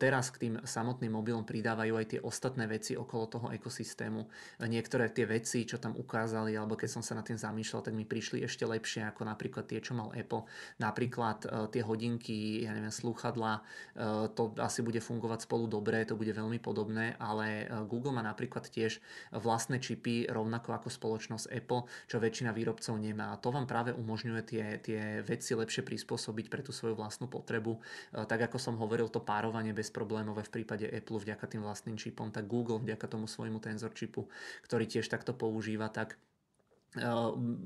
Teraz 0.00 0.30
k 0.34 0.48
tým 0.48 0.54
samotným 0.64 1.07
samotným 1.08 1.16
mobilom 1.24 1.44
pridávajú 1.48 1.94
aj 1.96 2.06
tie 2.06 2.20
ostatné 2.20 2.68
veci 2.68 2.92
okolo 2.92 3.24
toho 3.26 3.48
ekosystému. 3.48 4.20
Niektoré 4.68 5.08
tie 5.08 5.24
veci, 5.24 5.64
čo 5.64 5.80
tam 5.80 5.96
ukázali, 5.96 6.52
alebo 6.52 6.76
keď 6.76 7.00
som 7.00 7.02
sa 7.02 7.16
na 7.16 7.24
tým 7.24 7.40
zamýšľal, 7.40 7.80
tak 7.88 7.96
mi 7.96 8.04
prišli 8.04 8.44
ešte 8.44 8.68
lepšie 8.68 9.08
ako 9.08 9.24
napríklad 9.24 9.64
tie, 9.64 9.80
čo 9.80 9.96
mal 9.96 10.12
Apple. 10.12 10.44
Napríklad 10.76 11.48
e, 11.48 11.72
tie 11.72 11.82
hodinky, 11.82 12.68
ja 12.68 12.76
neviem, 12.76 12.92
slúchadla, 12.92 13.64
e, 13.96 14.30
to 14.36 14.52
asi 14.60 14.84
bude 14.84 15.00
fungovať 15.00 15.48
spolu 15.48 15.64
dobre, 15.64 16.04
to 16.04 16.14
bude 16.14 16.30
veľmi 16.30 16.60
podobné, 16.60 17.16
ale 17.16 17.64
e, 17.64 17.88
Google 17.88 18.12
má 18.12 18.20
napríklad 18.20 18.68
tiež 18.68 19.00
vlastné 19.32 19.80
čipy, 19.80 20.28
rovnako 20.28 20.76
ako 20.76 20.88
spoločnosť 20.92 21.48
Apple, 21.48 21.88
čo 22.04 22.20
väčšina 22.20 22.52
výrobcov 22.52 23.00
nemá. 23.00 23.32
A 23.32 23.40
to 23.40 23.48
vám 23.48 23.64
práve 23.64 23.96
umožňuje 23.96 24.42
tie, 24.44 24.64
tie 24.84 25.00
veci 25.24 25.56
lepšie 25.56 25.80
prispôsobiť 25.86 26.46
pre 26.52 26.60
tú 26.60 26.74
svoju 26.74 26.98
vlastnú 26.98 27.30
potrebu. 27.30 27.80
Tak 28.12 28.50
ako 28.50 28.58
som 28.60 28.74
hovoril, 28.76 29.08
to 29.08 29.22
párovanie 29.22 29.70
bezproblémové 29.70 30.42
v 30.44 30.52
prípade 30.58 30.86
Apple 30.98 31.22
vďaka 31.22 31.46
tým 31.46 31.62
vlastným 31.62 31.96
čipom, 31.96 32.28
tak 32.34 32.50
Google 32.50 32.82
vďaka 32.82 33.06
tomu 33.06 33.30
svojmu 33.30 33.62
tenzor 33.62 33.94
čipu, 33.94 34.26
ktorý 34.66 34.84
tiež 34.84 35.06
takto 35.06 35.32
používa, 35.32 35.88
tak 35.88 36.18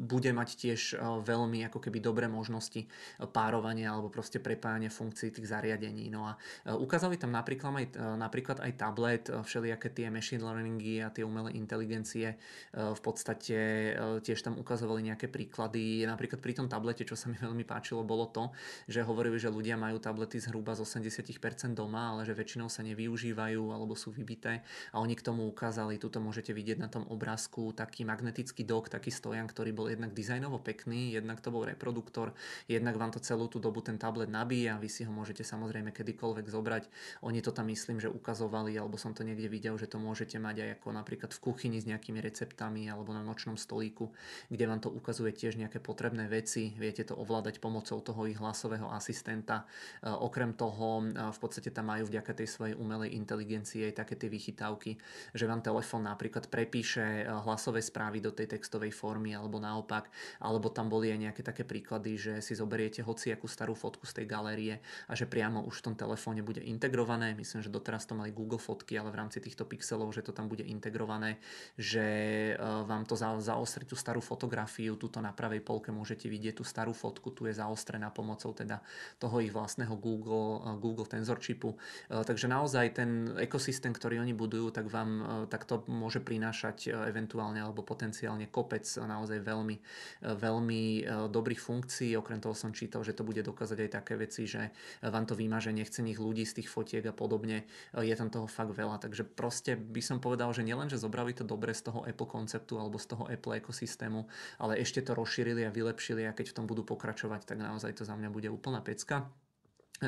bude 0.02 0.30
mať 0.34 0.48
tiež 0.58 0.98
veľmi 1.22 1.62
ako 1.70 1.78
keby 1.78 2.02
dobré 2.02 2.26
možnosti 2.26 2.82
párovania 3.30 3.94
alebo 3.94 4.10
proste 4.10 4.42
prepájania 4.42 4.90
funkcií 4.90 5.30
tých 5.30 5.46
zariadení. 5.46 6.10
No 6.10 6.26
a 6.26 6.34
ukázali 6.74 7.14
tam 7.14 7.30
napríklad 7.30 7.70
aj, 7.78 7.86
napríklad 8.18 8.58
aj 8.58 8.72
tablet, 8.74 9.24
všelijaké 9.30 9.94
tie 9.94 10.10
machine 10.10 10.42
learningy 10.42 11.06
a 11.06 11.14
tie 11.14 11.22
umelé 11.22 11.54
inteligencie 11.54 12.34
v 12.74 13.00
podstate 13.00 13.94
tiež 14.26 14.42
tam 14.42 14.58
ukazovali 14.58 15.06
nejaké 15.06 15.30
príklady. 15.30 16.02
Napríklad 16.02 16.42
pri 16.42 16.58
tom 16.58 16.66
tablete, 16.66 17.06
čo 17.06 17.14
sa 17.14 17.30
mi 17.30 17.38
veľmi 17.46 17.62
páčilo, 17.62 18.02
bolo 18.02 18.26
to, 18.26 18.50
že 18.90 19.06
hovorili, 19.06 19.38
že 19.38 19.54
ľudia 19.54 19.78
majú 19.78 20.02
tablety 20.02 20.42
zhruba 20.42 20.74
z 20.74 20.82
80% 20.82 21.78
doma, 21.78 22.18
ale 22.18 22.26
že 22.26 22.34
väčšinou 22.34 22.66
sa 22.66 22.82
nevyužívajú 22.82 23.70
alebo 23.70 23.94
sú 23.94 24.10
vybité 24.10 24.66
a 24.90 24.98
oni 24.98 25.14
k 25.14 25.22
tomu 25.22 25.46
ukázali, 25.46 26.02
tuto 26.02 26.18
môžete 26.18 26.50
vidieť 26.50 26.82
na 26.82 26.90
tom 26.90 27.06
obrázku 27.06 27.70
taký 27.70 28.02
magnetický 28.02 28.66
dok, 28.66 28.90
taký 28.90 29.11
stojan, 29.12 29.44
ktorý 29.44 29.76
bol 29.76 29.92
jednak 29.92 30.16
dizajnovo 30.16 30.58
pekný, 30.64 31.12
jednak 31.12 31.44
to 31.44 31.52
bol 31.52 31.68
reproduktor, 31.68 32.32
jednak 32.64 32.96
vám 32.96 33.12
to 33.12 33.20
celú 33.20 33.46
tú 33.52 33.60
dobu 33.60 33.84
ten 33.84 34.00
tablet 34.00 34.32
nabíja, 34.32 34.80
vy 34.80 34.88
si 34.88 35.04
ho 35.04 35.12
môžete 35.12 35.44
samozrejme 35.44 35.92
kedykoľvek 35.92 36.46
zobrať. 36.48 36.84
Oni 37.22 37.44
to 37.44 37.52
tam 37.52 37.68
myslím, 37.68 38.00
že 38.00 38.08
ukazovali, 38.08 38.72
alebo 38.80 38.96
som 38.96 39.12
to 39.12 39.22
niekde 39.22 39.52
videl, 39.52 39.76
že 39.76 39.86
to 39.86 40.00
môžete 40.00 40.40
mať 40.40 40.64
aj 40.64 40.70
ako 40.80 40.88
napríklad 40.96 41.30
v 41.36 41.42
kuchyni 41.44 41.78
s 41.78 41.86
nejakými 41.86 42.24
receptami 42.24 42.88
alebo 42.88 43.12
na 43.12 43.20
nočnom 43.20 43.60
stolíku, 43.60 44.08
kde 44.48 44.64
vám 44.64 44.80
to 44.80 44.88
ukazuje 44.88 45.36
tiež 45.36 45.60
nejaké 45.60 45.78
potrebné 45.82 46.30
veci, 46.32 46.72
viete 46.78 47.04
to 47.04 47.18
ovládať 47.18 47.60
pomocou 47.60 48.00
toho 48.00 48.24
ich 48.24 48.40
hlasového 48.40 48.88
asistenta. 48.88 49.68
E, 50.00 50.08
okrem 50.08 50.56
toho 50.56 51.02
e, 51.02 51.04
v 51.12 51.38
podstate 51.42 51.68
tam 51.74 51.92
majú 51.92 52.08
vďaka 52.08 52.32
tej 52.32 52.48
svojej 52.48 52.74
umelej 52.78 53.12
inteligencie 53.12 53.90
aj 53.90 54.06
také 54.06 54.14
tie 54.16 54.32
vychytávky, 54.32 54.96
že 55.34 55.44
vám 55.44 55.60
telefón 55.60 56.06
napríklad 56.06 56.48
prepíše 56.48 57.02
e, 57.02 57.24
hlasové 57.26 57.82
správy 57.82 58.22
do 58.22 58.30
tej 58.30 58.56
textovej 58.56 58.94
formy 59.02 59.34
alebo 59.34 59.58
naopak, 59.58 60.06
alebo 60.38 60.70
tam 60.70 60.86
boli 60.86 61.10
aj 61.10 61.18
nejaké 61.18 61.42
také 61.42 61.66
príklady, 61.66 62.14
že 62.14 62.32
si 62.38 62.54
zoberiete 62.54 63.02
hociakú 63.02 63.50
starú 63.50 63.74
fotku 63.74 64.06
z 64.06 64.22
tej 64.22 64.26
galérie 64.30 64.78
a 65.10 65.18
že 65.18 65.26
priamo 65.26 65.66
už 65.66 65.82
v 65.82 65.86
tom 65.90 65.94
telefóne 65.98 66.46
bude 66.46 66.62
integrované. 66.62 67.34
Myslím, 67.34 67.66
že 67.66 67.74
doteraz 67.74 68.06
to 68.06 68.14
mali 68.14 68.30
Google 68.30 68.62
fotky, 68.62 68.94
ale 68.94 69.10
v 69.10 69.18
rámci 69.18 69.42
týchto 69.42 69.66
pixelov, 69.66 70.14
že 70.14 70.22
to 70.22 70.30
tam 70.30 70.46
bude 70.46 70.62
integrované, 70.62 71.42
že 71.74 72.06
e, 72.54 72.54
vám 72.60 73.02
to 73.02 73.18
za, 73.18 73.34
zaostri 73.42 73.82
tú 73.82 73.98
starú 73.98 74.22
fotografiu, 74.22 74.94
tuto 74.94 75.18
na 75.18 75.34
pravej 75.34 75.64
polke 75.66 75.90
môžete 75.90 76.30
vidieť 76.30 76.62
tú 76.62 76.64
starú 76.64 76.94
fotku, 76.94 77.34
tu 77.34 77.50
je 77.50 77.56
zaostrená 77.58 78.14
pomocou 78.14 78.54
teda 78.54 78.78
toho 79.18 79.42
ich 79.42 79.50
vlastného 79.50 79.98
Google, 79.98 80.62
e, 80.62 80.78
Google 80.78 81.08
Tensor 81.10 81.42
chipu. 81.42 81.74
E, 82.06 82.22
takže 82.22 82.46
naozaj 82.46 82.86
ten 82.94 83.10
ekosystém, 83.40 83.90
ktorý 83.90 84.22
oni 84.22 84.36
budujú, 84.36 84.70
tak 84.70 84.86
vám 84.92 85.24
tak 85.48 85.64
to 85.64 85.82
môže 85.88 86.20
prinášať 86.20 86.92
eventuálne 87.08 87.62
alebo 87.62 87.80
potenciálne 87.82 88.46
kopec 88.52 88.84
naozaj 89.00 89.40
veľmi, 89.40 89.76
veľmi 90.20 90.82
e, 91.00 91.02
dobrých 91.32 91.60
funkcií. 91.62 92.12
Okrem 92.18 92.42
toho 92.42 92.52
som 92.52 92.74
čítal, 92.76 93.00
že 93.06 93.16
to 93.16 93.24
bude 93.24 93.40
dokázať 93.40 93.78
aj 93.88 93.90
také 94.02 94.14
veci, 94.20 94.44
že 94.44 94.68
vám 95.00 95.24
to 95.24 95.32
vymaže 95.32 95.72
nech 95.72 95.88
ľudí 96.18 96.44
z 96.44 96.60
tých 96.60 96.68
fotiek 96.68 97.04
a 97.08 97.14
podobne. 97.14 97.64
Je 97.96 98.12
tam 98.12 98.28
toho 98.28 98.50
fakt 98.50 98.74
veľa. 98.74 99.00
Takže 99.00 99.24
proste 99.24 99.76
by 99.78 100.02
som 100.04 100.18
povedal, 100.18 100.52
že 100.52 100.66
nielen, 100.66 100.90
že 100.92 101.00
zobrali 101.00 101.32
to 101.32 101.46
dobre 101.46 101.72
z 101.72 101.88
toho 101.88 102.04
Apple 102.04 102.28
konceptu 102.28 102.76
alebo 102.76 103.00
z 103.00 103.16
toho 103.16 103.24
Apple 103.28 103.56
ekosystému, 103.62 104.26
ale 104.58 104.80
ešte 104.82 105.00
to 105.00 105.16
rozšírili 105.16 105.64
a 105.64 105.74
vylepšili 105.74 106.26
a 106.26 106.36
keď 106.36 106.52
v 106.52 106.56
tom 106.62 106.66
budú 106.66 106.82
pokračovať, 106.84 107.46
tak 107.48 107.58
naozaj 107.60 107.96
to 107.96 108.04
za 108.04 108.18
mňa 108.18 108.28
bude 108.28 108.48
úplná 108.50 108.82
pecka. 108.82 109.28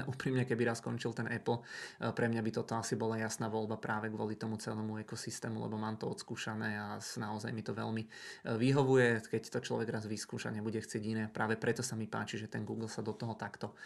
Úprimne, 0.03 0.43
keby 0.43 0.67
raz 0.67 0.83
skončil 0.83 1.15
ten 1.15 1.31
Apple, 1.31 1.63
eh, 1.63 2.11
pre 2.11 2.27
mňa 2.27 2.43
by 2.43 2.51
toto 2.51 2.75
asi 2.75 2.99
bola 2.99 3.15
jasná 3.15 3.47
voľba 3.47 3.79
práve 3.79 4.11
kvôli 4.11 4.35
tomu 4.35 4.59
celému 4.59 4.99
ekosystému, 5.07 5.63
lebo 5.63 5.79
mám 5.79 5.95
to 5.95 6.11
odskúšané 6.11 6.75
a 6.75 6.99
naozaj 6.99 7.55
mi 7.55 7.63
to 7.63 7.71
veľmi 7.71 8.03
eh, 8.03 8.59
vyhovuje, 8.59 9.31
keď 9.31 9.43
to 9.55 9.59
človek 9.63 9.95
raz 9.95 10.11
vyskúša, 10.11 10.51
nebude 10.51 10.83
chcieť 10.83 11.03
iné. 11.07 11.25
Práve 11.31 11.55
preto 11.55 11.87
sa 11.87 11.95
mi 11.95 12.11
páči, 12.11 12.41
že 12.41 12.51
ten 12.51 12.67
Google 12.67 12.91
sa 12.91 13.05
do 13.05 13.13
toho 13.15 13.37
takto 13.39 13.77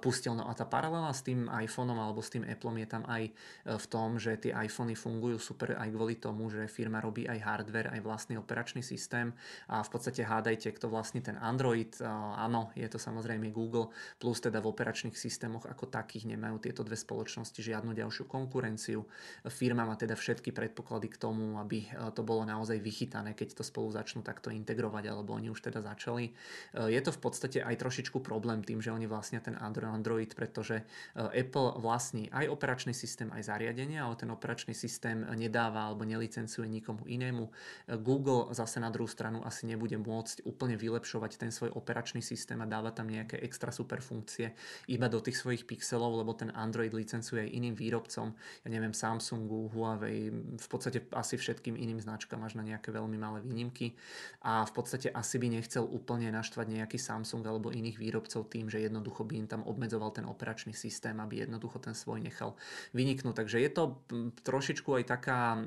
pustil. 0.00 0.32
No 0.32 0.48
a 0.48 0.52
tá 0.54 0.64
paralela 0.64 1.10
s 1.10 1.26
tým 1.26 1.50
iPhoneom 1.50 1.98
alebo 1.98 2.22
s 2.22 2.32
tým 2.32 2.46
Appleom 2.46 2.78
je 2.78 2.88
tam 2.88 3.02
aj 3.04 3.22
v 3.66 3.86
tom, 3.90 4.16
že 4.16 4.38
tie 4.38 4.52
iPhony 4.54 4.94
fungujú 4.94 5.36
super 5.42 5.76
aj 5.76 5.88
kvôli 5.90 6.16
tomu, 6.16 6.48
že 6.48 6.64
firma 6.70 7.02
robí 7.02 7.28
aj 7.28 7.38
hardware, 7.42 7.92
aj 7.92 8.00
vlastný 8.00 8.38
operačný 8.40 8.80
systém 8.80 9.34
a 9.68 9.84
v 9.84 9.90
podstate 9.90 10.24
hádajte, 10.24 10.72
kto 10.72 10.88
vlastní 10.88 11.20
ten 11.20 11.36
Android. 11.36 11.92
Áno, 12.38 12.72
je 12.72 12.88
to 12.88 12.96
samozrejme 12.96 13.52
Google, 13.52 13.92
plus 14.16 14.40
teda 14.40 14.64
v 14.64 14.72
operačných 14.72 15.12
systémoch 15.12 15.51
systémoch 15.52 15.68
ako 15.68 15.84
takých 15.92 16.24
nemajú 16.32 16.56
tieto 16.64 16.80
dve 16.80 16.96
spoločnosti 16.96 17.60
žiadnu 17.60 17.92
ďalšiu 17.92 18.24
konkurenciu. 18.24 19.04
Firma 19.52 19.84
má 19.84 20.00
teda 20.00 20.16
všetky 20.16 20.48
predpoklady 20.48 21.12
k 21.12 21.20
tomu, 21.20 21.60
aby 21.60 21.84
e, 21.84 21.88
to 22.16 22.24
bolo 22.24 22.48
naozaj 22.48 22.80
vychytané, 22.80 23.36
keď 23.36 23.60
to 23.60 23.64
spolu 23.66 23.92
začnú 23.92 24.24
takto 24.24 24.48
integrovať, 24.48 25.12
alebo 25.12 25.36
oni 25.36 25.52
už 25.52 25.60
teda 25.60 25.84
začali. 25.84 26.32
E, 26.32 26.88
je 26.88 27.00
to 27.04 27.12
v 27.12 27.20
podstate 27.20 27.58
aj 27.60 27.76
trošičku 27.76 28.24
problém 28.24 28.64
tým, 28.64 28.80
že 28.80 28.88
oni 28.88 29.04
vlastnia 29.04 29.44
ten 29.44 29.58
Android, 29.60 30.32
pretože 30.32 30.80
e, 30.80 30.84
Apple 31.20 31.76
vlastní 31.76 32.32
aj 32.32 32.48
operačný 32.48 32.96
systém, 32.96 33.28
aj 33.28 33.52
zariadenie, 33.52 34.00
ale 34.00 34.16
ten 34.16 34.32
operačný 34.32 34.72
systém 34.72 35.20
nedáva 35.36 35.92
alebo 35.92 36.08
nelicencuje 36.08 36.64
nikomu 36.64 37.04
inému. 37.04 37.44
Google 38.00 38.48
zase 38.56 38.80
na 38.80 38.88
druhú 38.88 39.10
stranu 39.10 39.44
asi 39.44 39.68
nebude 39.68 39.98
môcť 40.00 40.48
úplne 40.48 40.78
vylepšovať 40.78 41.36
ten 41.36 41.50
svoj 41.52 41.74
operačný 41.76 42.24
systém 42.24 42.56
a 42.62 42.66
dáva 42.70 42.94
tam 42.94 43.10
nejaké 43.10 43.42
extra 43.42 43.74
super 43.74 44.00
funkcie 44.00 44.54
iba 44.88 45.10
do 45.10 45.18
tých 45.18 45.31
svojich 45.36 45.64
pixelov, 45.64 46.18
lebo 46.20 46.32
ten 46.36 46.52
Android 46.52 46.92
licencuje 46.92 47.46
aj 47.46 47.50
iným 47.50 47.74
výrobcom, 47.74 48.34
ja 48.36 48.68
neviem, 48.68 48.92
Samsungu, 48.92 49.72
Huawei, 49.72 50.30
v 50.58 50.68
podstate 50.68 51.06
asi 51.12 51.36
všetkým 51.38 51.78
iným 51.78 52.02
značkám 52.02 52.42
až 52.42 52.58
na 52.58 52.64
nejaké 52.66 52.90
veľmi 52.90 53.16
malé 53.16 53.38
výnimky 53.40 53.94
a 54.42 54.66
v 54.66 54.72
podstate 54.74 55.08
asi 55.14 55.38
by 55.38 55.58
nechcel 55.58 55.86
úplne 55.86 56.28
naštvať 56.34 56.66
nejaký 56.66 56.98
Samsung 56.98 57.46
alebo 57.46 57.70
iných 57.70 57.96
výrobcov 57.96 58.50
tým, 58.50 58.66
že 58.66 58.82
jednoducho 58.82 59.22
by 59.22 59.34
im 59.38 59.46
tam 59.46 59.62
obmedzoval 59.62 60.10
ten 60.10 60.26
operačný 60.26 60.74
systém, 60.74 61.14
aby 61.22 61.46
jednoducho 61.46 61.78
ten 61.78 61.94
svoj 61.94 62.18
nechal 62.18 62.58
vyniknúť. 62.90 63.38
Takže 63.38 63.62
je 63.62 63.70
to 63.70 64.02
trošičku 64.42 64.90
aj 64.98 65.04
taká, 65.06 65.54
e, 65.54 65.60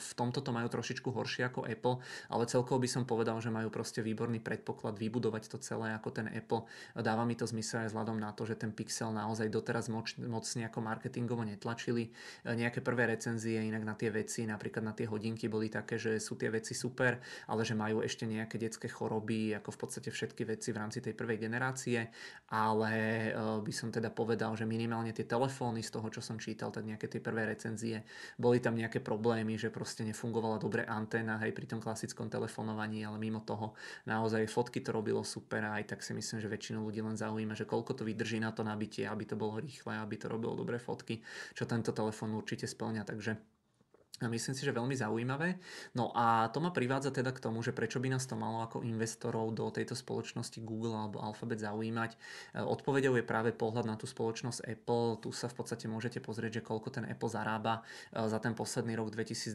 v 0.00 0.10
tomto 0.16 0.40
to 0.40 0.50
majú 0.56 0.72
trošičku 0.72 1.12
horšie 1.12 1.52
ako 1.52 1.68
Apple, 1.68 2.00
ale 2.32 2.48
celkovo 2.48 2.80
by 2.80 2.88
som 2.88 3.04
povedal, 3.04 3.36
že 3.44 3.52
majú 3.52 3.68
proste 3.68 4.00
výborný 4.00 4.40
predpoklad 4.40 4.96
vybudovať 4.96 5.52
to 5.52 5.60
celé 5.60 5.92
ako 5.92 6.08
ten 6.16 6.32
Apple. 6.32 6.64
Dáva 6.96 7.28
mi 7.28 7.36
to 7.36 7.44
zmysel 7.44 7.84
aj 7.84 7.92
vzhľadom 7.92 8.16
na 8.16 8.32
to, 8.32 8.48
že 8.48 8.56
ten 8.56 8.72
Pixel 8.72 8.95
Pixel 8.96 9.12
naozaj 9.12 9.52
doteraz 9.52 9.92
moc, 9.92 10.08
moc 10.24 10.48
nejako 10.48 10.80
marketingovo 10.80 11.44
netlačili. 11.44 12.08
E, 12.08 12.56
nejaké 12.56 12.80
prvé 12.80 13.04
recenzie 13.04 13.60
inak 13.60 13.84
na 13.84 13.92
tie 13.92 14.08
veci, 14.08 14.48
napríklad 14.48 14.80
na 14.80 14.96
tie 14.96 15.04
hodinky 15.04 15.52
boli 15.52 15.68
také, 15.68 16.00
že 16.00 16.16
sú 16.16 16.40
tie 16.40 16.48
veci 16.48 16.72
super, 16.72 17.20
ale 17.44 17.60
že 17.60 17.76
majú 17.76 18.00
ešte 18.00 18.24
nejaké 18.24 18.56
detské 18.56 18.88
choroby, 18.88 19.52
ako 19.60 19.68
v 19.68 19.78
podstate 19.84 20.08
všetky 20.08 20.48
veci 20.48 20.72
v 20.72 20.80
rámci 20.80 21.04
tej 21.04 21.12
prvej 21.12 21.44
generácie, 21.44 22.08
ale 22.48 22.92
e, 23.36 23.60
by 23.60 23.68
som 23.68 23.92
teda 23.92 24.08
povedal, 24.08 24.56
že 24.56 24.64
minimálne 24.64 25.12
tie 25.12 25.28
telefóny 25.28 25.84
z 25.84 25.92
toho, 25.92 26.08
čo 26.08 26.24
som 26.24 26.40
čítal, 26.40 26.72
tak 26.72 26.88
nejaké 26.88 27.12
tie 27.12 27.20
prvé 27.20 27.52
recenzie, 27.52 28.00
boli 28.40 28.64
tam 28.64 28.80
nejaké 28.80 29.04
problémy, 29.04 29.60
že 29.60 29.68
proste 29.68 30.08
nefungovala 30.08 30.56
dobre 30.56 30.88
anténa, 30.88 31.36
hej, 31.44 31.52
pri 31.52 31.68
tom 31.68 31.84
klasickom 31.84 32.32
telefonovaní, 32.32 33.04
ale 33.04 33.20
mimo 33.20 33.44
toho 33.44 33.76
naozaj 34.08 34.48
fotky 34.48 34.80
to 34.80 34.88
robilo 34.96 35.20
super 35.20 35.60
a 35.68 35.76
aj 35.84 35.92
tak 35.92 36.00
si 36.00 36.16
myslím, 36.16 36.40
že 36.40 36.48
väčšinu 36.48 36.80
ľudí 36.80 37.04
len 37.04 37.20
zaujíma, 37.20 37.52
že 37.52 37.68
koľko 37.68 38.00
to 38.00 38.08
vydrží 38.08 38.40
na 38.40 38.56
to 38.56 38.64
nabitie 38.64 38.85
použitie, 38.86 39.10
aby 39.10 39.26
to 39.26 39.34
bolo 39.34 39.58
rýchle, 39.58 39.98
aby 39.98 40.14
to 40.14 40.30
robilo 40.30 40.54
dobré 40.54 40.78
fotky, 40.78 41.18
čo 41.58 41.66
tento 41.66 41.90
telefón 41.90 42.38
určite 42.38 42.70
splňa. 42.70 43.02
Takže 43.02 43.34
Myslím 44.24 44.56
si, 44.56 44.64
že 44.64 44.72
veľmi 44.72 44.96
zaujímavé. 44.96 45.60
No 45.92 46.08
a 46.16 46.48
to 46.48 46.64
ma 46.64 46.72
privádza 46.72 47.12
teda 47.12 47.36
k 47.36 47.42
tomu, 47.44 47.60
že 47.60 47.76
prečo 47.76 48.00
by 48.00 48.08
nás 48.08 48.24
to 48.24 48.32
malo 48.32 48.64
ako 48.64 48.80
investorov 48.80 49.52
do 49.52 49.68
tejto 49.68 49.92
spoločnosti 49.92 50.56
Google 50.64 50.96
alebo 50.96 51.20
Alphabet 51.20 51.60
zaujímať. 51.60 52.16
E, 52.56 52.64
odpovedou 52.64 53.12
je 53.20 53.28
práve 53.28 53.52
pohľad 53.52 53.84
na 53.84 54.00
tú 54.00 54.08
spoločnosť 54.08 54.64
Apple. 54.64 55.20
Tu 55.20 55.36
sa 55.36 55.52
v 55.52 55.60
podstate 55.60 55.84
môžete 55.84 56.24
pozrieť, 56.24 56.60
že 56.60 56.62
koľko 56.64 56.96
ten 56.96 57.04
Apple 57.04 57.28
zarába. 57.28 57.84
E, 58.08 58.24
za 58.24 58.40
ten 58.40 58.56
posledný 58.56 58.96
rok 58.96 59.12
2022 59.12 59.52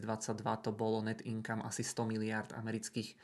to 0.62 0.70
bolo 0.70 1.02
net 1.02 1.26
income 1.26 1.66
asi 1.66 1.82
100 1.82 2.06
miliard 2.06 2.50
amerických 2.54 3.08
e, 3.10 3.16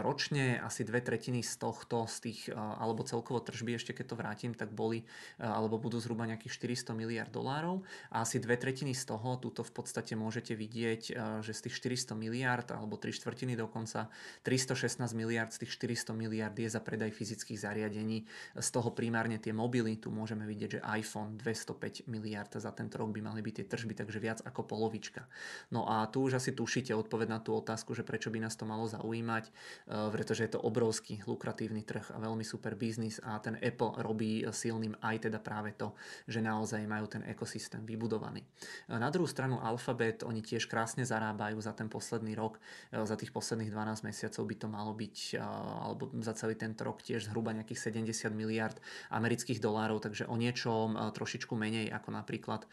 ročne. 0.00 0.64
Asi 0.64 0.88
dve 0.88 1.04
tretiny 1.04 1.44
z 1.44 1.60
tohto, 1.60 2.08
z 2.08 2.16
tých, 2.24 2.40
alebo 2.56 3.04
celkovo 3.04 3.44
tržby, 3.44 3.76
ešte 3.76 3.92
keď 3.92 4.06
to 4.08 4.16
vrátim, 4.16 4.52
tak 4.56 4.72
boli 4.72 5.04
alebo 5.36 5.76
budú 5.76 6.00
zhruba 6.00 6.24
nejakých 6.24 6.72
400 6.80 6.96
miliard 6.96 7.28
dolárov. 7.28 7.84
A 8.08 8.24
asi 8.24 8.40
dve 8.40 8.56
tretiny 8.56 8.96
z 8.96 9.04
toho, 9.04 9.36
tuto 9.36 9.60
v 9.60 9.72
podstate 9.76 10.16
môžete 10.16 10.56
vidieť 10.56 10.69
vidieť, 10.70 11.02
eh, 11.10 11.42
že 11.42 11.50
z 11.50 11.66
tých 11.66 11.82
400 11.82 12.14
miliard 12.14 12.70
alebo 12.70 12.94
3 12.94 13.10
štvrtiny 13.10 13.58
dokonca 13.58 14.06
316 14.46 15.18
miliard 15.18 15.50
z 15.50 15.66
tých 15.66 15.74
400 15.74 16.14
miliard 16.14 16.54
je 16.54 16.70
za 16.70 16.78
predaj 16.78 17.10
fyzických 17.10 17.58
zariadení. 17.58 18.30
Z 18.54 18.68
toho 18.70 18.94
primárne 18.94 19.42
tie 19.42 19.50
mobily, 19.50 19.98
tu 19.98 20.14
môžeme 20.14 20.46
vidieť, 20.46 20.70
že 20.78 20.80
iPhone 20.86 21.34
205 21.34 22.06
miliard 22.06 22.54
za 22.54 22.70
tento 22.70 23.02
rok 23.02 23.10
by 23.10 23.18
mali 23.18 23.42
byť 23.42 23.54
tie 23.58 23.66
tržby, 23.66 23.98
takže 23.98 24.22
viac 24.22 24.38
ako 24.46 24.62
polovička. 24.62 25.26
No 25.74 25.90
a 25.90 26.06
tu 26.06 26.22
už 26.22 26.38
asi 26.38 26.54
tušíte 26.54 26.94
odpoveď 26.94 27.34
na 27.34 27.40
tú 27.42 27.50
otázku, 27.58 27.98
že 27.98 28.06
prečo 28.06 28.30
by 28.30 28.38
nás 28.38 28.54
to 28.54 28.62
malo 28.62 28.86
zaujímať, 28.86 29.50
eh, 29.50 30.08
pretože 30.14 30.46
je 30.46 30.54
to 30.54 30.62
obrovský 30.62 31.18
lukratívny 31.26 31.82
trh 31.82 32.14
a 32.14 32.22
veľmi 32.22 32.46
super 32.46 32.78
biznis 32.78 33.18
a 33.26 33.42
ten 33.42 33.58
Apple 33.58 33.98
robí 34.06 34.46
silným 34.54 34.94
aj 35.02 35.26
teda 35.26 35.42
práve 35.42 35.74
to, 35.74 35.96
že 36.30 36.38
naozaj 36.38 36.86
majú 36.86 37.10
ten 37.10 37.26
ekosystém 37.26 37.82
vybudovaný. 37.82 38.44
Na 38.86 39.08
druhú 39.08 39.26
stranu 39.26 39.56
Alphabet, 39.64 40.20
oni 40.22 40.44
tiež 40.50 40.66
krásne 40.66 41.06
zarábajú 41.06 41.62
za 41.62 41.70
ten 41.70 41.86
posledný 41.86 42.34
rok, 42.34 42.58
za 42.90 43.14
tých 43.14 43.30
posledných 43.30 43.70
12 43.70 44.02
mesiacov 44.02 44.42
by 44.42 44.56
to 44.58 44.66
malo 44.66 44.90
byť, 44.90 45.38
alebo 45.86 46.10
za 46.18 46.34
celý 46.34 46.58
tento 46.58 46.82
rok 46.82 46.98
tiež 47.06 47.30
zhruba 47.30 47.54
nejakých 47.54 47.94
70 47.94 48.34
miliard 48.34 48.74
amerických 49.14 49.62
dolárov, 49.62 50.02
takže 50.02 50.26
o 50.26 50.34
niečo 50.34 50.90
trošičku 51.14 51.54
menej 51.54 51.94
ako 51.94 52.10
napríklad, 52.10 52.66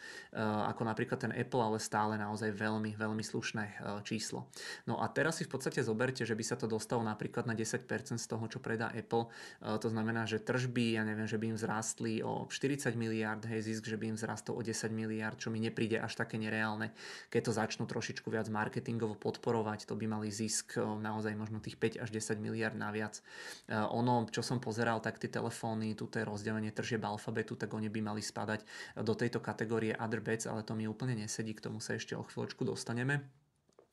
ako 0.65 0.81
napríklad 0.81 1.19
ten 1.21 1.33
Apple, 1.37 1.61
ale 1.61 1.77
stále 1.77 2.17
naozaj 2.17 2.49
veľmi, 2.49 2.97
veľmi 2.97 3.21
slušné 3.21 3.85
číslo. 4.01 4.49
No 4.89 4.97
a 4.97 5.05
teraz 5.13 5.37
si 5.37 5.45
v 5.45 5.53
podstate 5.53 5.85
zoberte, 5.85 6.25
že 6.25 6.33
by 6.33 6.41
sa 6.41 6.57
to 6.57 6.65
dostalo 6.65 7.05
napríklad 7.05 7.45
na 7.45 7.53
10% 7.53 7.85
z 8.17 8.25
toho, 8.25 8.45
čo 8.49 8.57
predá 8.57 8.89
Apple. 8.89 9.29
To 9.61 9.87
znamená, 9.91 10.25
že 10.25 10.41
tržby, 10.41 10.97
ja 10.97 11.05
neviem, 11.05 11.29
že 11.29 11.37
by 11.37 11.53
im 11.53 11.59
zrástli 11.59 12.25
o 12.25 12.49
40 12.49 12.95
miliard, 12.97 13.43
hej, 13.45 13.61
zisk, 13.61 13.85
že 13.85 13.99
by 13.99 14.15
im 14.15 14.17
zrastol 14.17 14.57
o 14.57 14.63
10 14.63 14.89
miliard, 14.95 15.35
čo 15.35 15.51
mi 15.51 15.59
nepríde 15.59 15.99
až 15.99 16.15
také 16.15 16.39
nereálne. 16.39 16.95
Keď 17.27 17.41
to 17.43 17.51
začnú 17.67 17.83
trošičku 17.83 18.31
viac 18.31 18.47
marketingovo 18.47 19.19
podporovať, 19.19 19.91
to 19.91 19.99
by 19.99 20.07
mali 20.07 20.31
zisk 20.31 20.79
naozaj 20.79 21.35
možno 21.35 21.59
tých 21.59 21.75
5 21.75 21.99
až 21.99 22.09
10 22.15 22.39
miliard 22.39 22.79
naviac. 22.79 23.19
Ono, 23.67 24.23
čo 24.31 24.39
som 24.39 24.63
pozeral, 24.63 25.03
tak 25.03 25.19
tie 25.19 25.27
telefóny, 25.27 25.91
tuto 25.99 26.15
je 26.15 26.23
rozdelenie 26.23 26.71
tržieb 26.71 27.03
alfabetu, 27.03 27.59
tak 27.59 27.75
oni 27.75 27.91
by 27.91 27.99
mali 27.99 28.23
spadať 28.23 28.63
do 29.03 29.11
tejto 29.19 29.43
kategórie 29.43 29.91
other 29.99 30.23
bets, 30.23 30.47
ale 30.47 30.63
to 30.63 30.71
mi 30.79 30.87
úplne 30.87 31.19
nesedí, 31.19 31.51
k 31.51 31.67
tomu 31.67 31.83
sa 31.83 31.99
ešte 31.99 32.15
o 32.15 32.23
chvíľočku 32.23 32.63
dostaneme. 32.63 33.27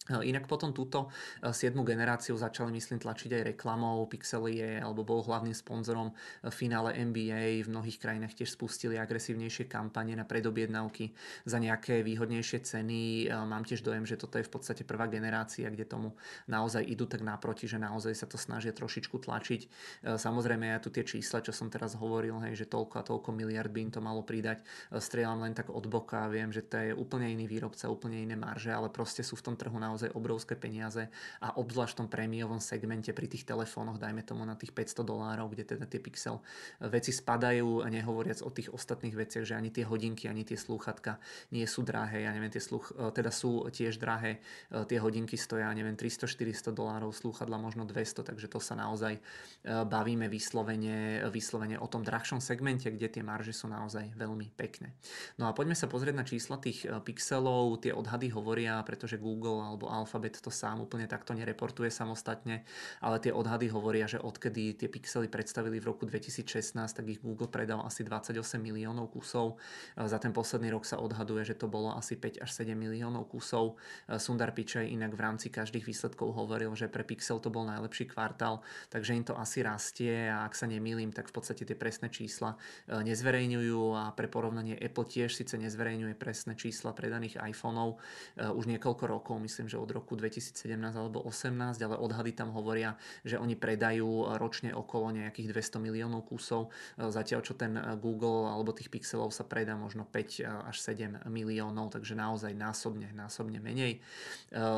Inak 0.05 0.45
potom 0.45 0.77
túto 0.77 1.09
7. 1.41 1.73
generáciu 1.81 2.37
začali, 2.37 2.69
myslím, 2.77 3.01
tlačiť 3.01 3.41
aj 3.41 3.57
reklamou. 3.57 4.05
Pixel 4.05 4.53
je, 4.53 4.77
alebo 4.77 5.01
bol 5.01 5.25
hlavným 5.25 5.57
sponzorom 5.57 6.13
finále 6.53 6.93
NBA. 6.93 7.65
V 7.65 7.73
mnohých 7.73 7.97
krajinách 7.97 8.37
tiež 8.37 8.53
spustili 8.53 9.01
agresívnejšie 9.01 9.65
kampane 9.65 10.13
na 10.13 10.29
predobjednávky 10.29 11.17
za 11.49 11.57
nejaké 11.57 12.05
výhodnejšie 12.05 12.69
ceny. 12.69 13.33
Mám 13.49 13.65
tiež 13.65 13.81
dojem, 13.81 14.05
že 14.05 14.21
toto 14.21 14.37
je 14.37 14.45
v 14.45 14.53
podstate 14.53 14.85
prvá 14.85 15.09
generácia, 15.09 15.73
kde 15.73 15.89
tomu 15.89 16.13
naozaj 16.53 16.85
idú 16.85 17.09
tak 17.09 17.25
naproti, 17.25 17.65
že 17.65 17.81
naozaj 17.81 18.13
sa 18.13 18.29
to 18.29 18.37
snažia 18.37 18.77
trošičku 18.77 19.25
tlačiť. 19.25 19.73
Samozrejme, 20.21 20.69
ja 20.69 20.85
tu 20.85 20.93
tie 20.93 21.09
čísla, 21.09 21.41
čo 21.41 21.57
som 21.57 21.73
teraz 21.73 21.97
hovoril, 21.97 22.45
hej, 22.45 22.61
že 22.61 22.69
toľko 22.69 22.95
a 23.01 23.09
toľko 23.09 23.33
miliard 23.33 23.73
by 23.73 23.89
im 23.89 23.93
to 23.97 24.05
malo 24.05 24.21
pridať, 24.21 24.69
strieľam 25.01 25.49
len 25.49 25.57
tak 25.57 25.73
od 25.73 25.89
boka. 25.89 26.29
Viem, 26.29 26.53
že 26.53 26.61
to 26.61 26.77
je 26.77 26.93
úplne 26.93 27.33
iný 27.33 27.49
výrobca, 27.49 27.89
úplne 27.89 28.21
iné 28.21 28.37
marže, 28.37 28.69
ale 28.69 28.93
proste 28.93 29.25
sú 29.25 29.41
v 29.41 29.49
tom 29.49 29.57
trhu 29.57 29.81
naozaj 29.85 30.17
obrovské 30.17 30.57
peniaze 30.57 31.13
a 31.45 31.53
obzvlášť 31.61 31.93
v 31.93 32.01
tom 32.01 32.09
prémiovom 32.09 32.61
segmente 32.65 33.13
pri 33.13 33.29
tých 33.29 33.45
telefónoch, 33.45 34.01
dajme 34.01 34.25
tomu 34.25 34.49
na 34.49 34.57
tých 34.57 34.73
500 34.73 35.05
dolárov, 35.05 35.53
kde 35.53 35.77
teda 35.77 35.85
tie 35.85 36.01
Pixel 36.01 36.41
veci 36.81 37.13
spadajú, 37.13 37.85
nehovoriac 37.85 38.41
o 38.41 38.51
tých 38.51 38.73
ostatných 38.73 39.15
veciach, 39.15 39.45
že 39.45 39.55
ani 39.55 39.69
tie 39.69 39.85
hodinky, 39.85 40.27
ani 40.27 40.43
tie 40.43 40.57
slúchatka 40.57 41.21
nie 41.53 41.67
sú 41.69 41.85
drahé, 41.85 42.25
ja 42.25 42.31
neviem, 42.33 42.51
tie 42.51 42.63
sluch, 42.63 42.95
e, 42.95 43.11
teda 43.11 43.35
sú 43.35 43.67
tiež 43.69 44.01
drahé, 44.01 44.41
e, 44.71 44.87
tie 44.89 44.99
hodinky 44.99 45.37
stoja, 45.37 45.69
neviem, 45.75 45.95
300-400 45.99 46.71
dolárov, 46.73 47.13
slúchadla 47.13 47.61
možno 47.61 47.85
200, 47.85 48.25
takže 48.25 48.47
to 48.49 48.59
sa 48.59 48.79
naozaj 48.79 49.19
e, 49.19 49.21
bavíme 49.67 50.27
vyslovene, 50.31 51.27
vyslovene 51.29 51.77
o 51.79 51.87
tom 51.87 52.03
drahšom 52.07 52.39
segmente, 52.39 52.89
kde 52.89 53.11
tie 53.11 53.23
marže 53.23 53.53
sú 53.53 53.67
naozaj 53.69 54.15
veľmi 54.17 54.55
pekné. 54.55 54.95
No 55.37 55.51
a 55.51 55.55
poďme 55.55 55.77
sa 55.77 55.91
pozrieť 55.91 56.15
na 56.15 56.25
čísla 56.27 56.57
tých 56.59 56.87
pixelov, 57.05 57.83
tie 57.83 57.93
odhady 57.93 58.31
hovoria, 58.31 58.81
pretože 58.87 59.21
Google 59.21 59.74
alebo 59.75 59.91
Alphabet 59.91 60.39
to 60.39 60.55
sám 60.55 60.87
úplne 60.87 61.11
takto 61.11 61.35
nereportuje 61.35 61.91
samostatne, 61.91 62.63
ale 63.03 63.19
tie 63.19 63.35
odhady 63.35 63.67
hovoria, 63.75 64.07
že 64.07 64.23
odkedy 64.23 64.79
tie 64.79 64.87
pixely 64.87 65.27
predstavili 65.27 65.83
v 65.83 65.91
roku 65.91 66.07
2016, 66.07 66.79
tak 66.79 67.05
ich 67.11 67.19
Google 67.19 67.51
predal 67.51 67.83
asi 67.83 68.07
28 68.07 68.39
miliónov 68.63 69.11
kusov. 69.11 69.59
Za 69.99 70.23
ten 70.23 70.31
posledný 70.31 70.71
rok 70.71 70.87
sa 70.87 71.03
odhaduje, 71.03 71.43
že 71.43 71.59
to 71.59 71.67
bolo 71.67 71.91
asi 71.91 72.15
5 72.15 72.47
až 72.47 72.51
7 72.55 72.79
miliónov 72.79 73.27
kusov. 73.27 73.77
Sundar 74.23 74.55
Pichai 74.55 74.95
inak 74.95 75.19
v 75.19 75.21
rámci 75.21 75.51
každých 75.51 75.91
výsledkov 75.91 76.31
hovoril, 76.31 76.71
že 76.79 76.87
pre 76.87 77.03
Pixel 77.03 77.43
to 77.43 77.51
bol 77.51 77.67
najlepší 77.67 78.15
kvartál, 78.15 78.63
takže 78.95 79.19
im 79.19 79.27
to 79.27 79.35
asi 79.35 79.67
rastie 79.67 80.31
a 80.31 80.47
ak 80.47 80.55
sa 80.55 80.71
nemýlim, 80.71 81.11
tak 81.11 81.27
v 81.27 81.35
podstate 81.35 81.67
tie 81.67 81.75
presné 81.75 82.15
čísla 82.15 82.55
e, 82.87 83.03
nezverejňujú 83.03 83.83
a 83.99 84.15
pre 84.15 84.31
porovnanie 84.31 84.79
Apple 84.79 85.11
tiež 85.11 85.35
síce 85.35 85.59
nezverejňuje 85.59 86.15
presné 86.15 86.55
čísla 86.55 86.95
predaných 86.95 87.43
iPhoneov 87.43 87.99
e, 88.39 88.47
už 88.55 88.71
niekoľko 88.71 89.05
rokov, 89.11 89.37
myslím, 89.43 89.64
že 89.69 89.75
že 89.75 89.83
od 89.83 89.91
roku 89.91 90.15
2017 90.15 90.55
alebo 90.95 91.27
2018, 91.27 91.83
ale 91.83 91.99
odhady 91.99 92.31
tam 92.31 92.55
hovoria, 92.55 92.95
že 93.27 93.43
oni 93.43 93.59
predajú 93.59 94.39
ročne 94.39 94.71
okolo 94.71 95.11
nejakých 95.11 95.51
200 95.51 95.83
miliónov 95.83 96.31
kusov, 96.31 96.71
zatiaľ 96.95 97.43
čo 97.43 97.59
ten 97.59 97.75
Google 97.99 98.47
alebo 98.47 98.71
tých 98.71 98.87
pixelov 98.87 99.35
sa 99.35 99.43
predá 99.43 99.75
možno 99.75 100.07
5 100.07 100.71
až 100.71 100.77
7 100.79 101.27
miliónov, 101.27 101.91
takže 101.91 102.15
naozaj 102.15 102.55
násobne, 102.55 103.11
násobne 103.19 103.59
menej. 103.59 103.99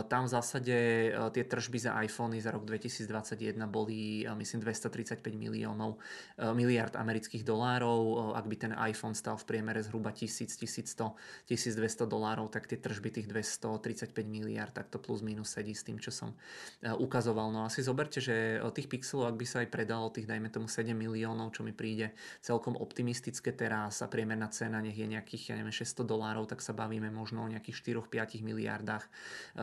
Tam 0.08 0.24
v 0.24 0.30
zásade 0.32 0.76
tie 1.12 1.44
tržby 1.44 1.76
za 1.76 1.92
iPhony 2.00 2.40
za 2.40 2.56
rok 2.56 2.64
2021 2.64 3.68
boli 3.68 4.24
myslím 4.24 4.64
235 4.64 5.20
miliónov 5.36 6.00
miliard 6.56 6.96
amerických 6.96 7.44
dolárov. 7.44 8.32
Ak 8.32 8.48
by 8.48 8.56
ten 8.56 8.72
iPhone 8.72 9.12
stal 9.12 9.36
v 9.36 9.44
priemere 9.44 9.84
zhruba 9.84 10.08
1000, 10.16 10.56
1100, 10.56 11.12
1200 11.52 12.08
dolárov, 12.08 12.48
tak 12.48 12.64
tie 12.64 12.80
tržby 12.80 13.12
tých 13.12 13.28
235 13.28 14.16
miliard 14.24 14.72
tak 14.76 14.92
to 14.92 15.00
plus 15.00 15.24
minus 15.24 15.56
sedí 15.56 15.72
s 15.72 15.80
tým, 15.80 15.96
čo 15.96 16.12
som 16.12 16.36
e, 16.84 16.92
ukazoval. 16.92 17.48
No 17.48 17.64
asi 17.64 17.80
zoberte, 17.80 18.20
že 18.20 18.60
tých 18.76 18.92
pixelov, 18.92 19.32
ak 19.32 19.40
by 19.40 19.46
sa 19.48 19.56
aj 19.64 19.72
predalo 19.72 20.12
tých, 20.12 20.28
dajme 20.28 20.52
tomu 20.52 20.68
7 20.68 20.92
miliónov, 20.92 21.56
čo 21.56 21.64
mi 21.64 21.72
príde 21.72 22.12
celkom 22.44 22.76
optimistické 22.76 23.56
teraz 23.56 24.04
a 24.04 24.12
priemerná 24.12 24.52
cena 24.52 24.84
nech 24.84 25.00
je 25.00 25.08
nejakých, 25.08 25.52
ja 25.52 25.54
neviem, 25.56 25.72
600 25.72 26.04
dolárov, 26.04 26.44
tak 26.44 26.60
sa 26.60 26.76
bavíme 26.76 27.08
možno 27.08 27.40
o 27.40 27.48
nejakých 27.48 28.04
4-5 28.04 28.44
miliardách. 28.44 29.08
E, 29.08 29.10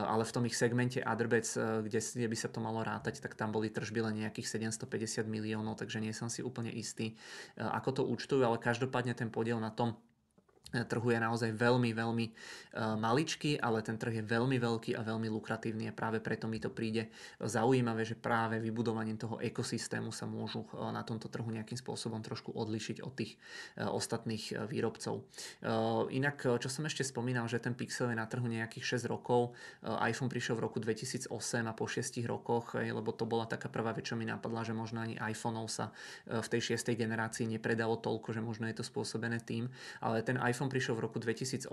ale 0.01 0.25
v 0.25 0.33
tom 0.33 0.43
ich 0.49 0.57
segmente 0.57 0.97
Adrbets, 0.97 1.53
e, 1.53 1.85
kde 1.85 2.27
by 2.27 2.37
sa 2.39 2.49
to 2.49 2.57
malo 2.57 2.81
rátať, 2.81 3.21
tak 3.21 3.37
tam 3.37 3.53
boli 3.53 3.69
tržby 3.69 4.01
len 4.01 4.25
nejakých 4.25 4.57
750 4.57 5.29
miliónov, 5.29 5.77
takže 5.77 6.01
nie 6.01 6.15
som 6.15 6.33
si 6.33 6.41
úplne 6.41 6.73
istý, 6.73 7.13
ako 7.59 7.89
to 7.91 8.01
účtujú, 8.07 8.41
ale 8.41 8.57
každopádne 8.57 9.13
ten 9.13 9.29
podiel 9.29 9.61
na 9.61 9.69
tom 9.69 9.93
trhu 10.81 11.13
je 11.13 11.19
naozaj 11.21 11.53
veľmi, 11.53 11.93
veľmi 11.93 12.25
e, 12.25 12.31
maličký, 12.97 13.61
ale 13.61 13.85
ten 13.85 14.01
trh 14.01 14.21
je 14.21 14.25
veľmi 14.25 14.57
veľký 14.57 14.97
a 14.97 15.05
veľmi 15.05 15.29
lukratívny 15.29 15.85
a 15.89 15.93
práve 15.93 16.17
preto 16.17 16.49
mi 16.49 16.57
to 16.57 16.73
príde 16.73 17.13
zaujímavé, 17.37 18.01
že 18.01 18.17
práve 18.17 18.57
vybudovaním 18.57 19.21
toho 19.21 19.37
ekosystému 19.37 20.09
sa 20.09 20.25
môžu 20.25 20.65
e, 20.73 20.89
na 20.89 21.05
tomto 21.05 21.29
trhu 21.29 21.45
nejakým 21.45 21.77
spôsobom 21.77 22.25
trošku 22.25 22.49
odlišiť 22.57 23.05
od 23.05 23.13
tých 23.13 23.37
e, 23.77 23.85
ostatných 23.85 24.65
výrobcov. 24.65 25.25
Inak, 26.09 26.45
čo 26.57 26.69
som 26.71 26.87
ešte 26.87 27.03
spomínal, 27.03 27.45
že 27.51 27.59
ten 27.59 27.75
Pixel 27.75 28.09
je 28.09 28.17
na 28.17 28.25
trhu 28.25 28.47
nejakých 28.47 28.97
6 28.97 29.11
rokov, 29.11 29.53
iPhone 29.83 30.31
prišiel 30.31 30.55
v 30.57 30.65
roku 30.65 30.79
2008 30.79 31.29
a 31.67 31.73
po 31.75 31.85
6 31.85 32.23
rokoch, 32.23 32.79
lebo 32.79 33.11
to 33.11 33.27
bola 33.27 33.43
taká 33.45 33.67
prvá 33.67 33.91
vec, 33.91 34.07
čo 34.07 34.15
mi 34.15 34.23
napadla, 34.23 34.63
že 34.63 34.71
možno 34.71 35.03
ani 35.03 35.19
iPhoneov 35.19 35.67
sa 35.67 35.91
v 36.27 36.47
tej 36.47 36.79
6. 36.79 36.95
generácii 36.95 37.45
nepredalo 37.49 37.99
toľko, 37.99 38.31
že 38.31 38.41
možno 38.41 38.65
je 38.71 38.75
to 38.79 38.85
spôsobené 38.85 39.43
tým, 39.43 39.67
ale 39.99 40.23
ten 40.23 40.39
iPhone 40.39 40.62
iPhone 40.63 40.71
prišiel 40.71 40.95
v 40.95 41.03
roku 41.03 41.19
2008 41.19 41.67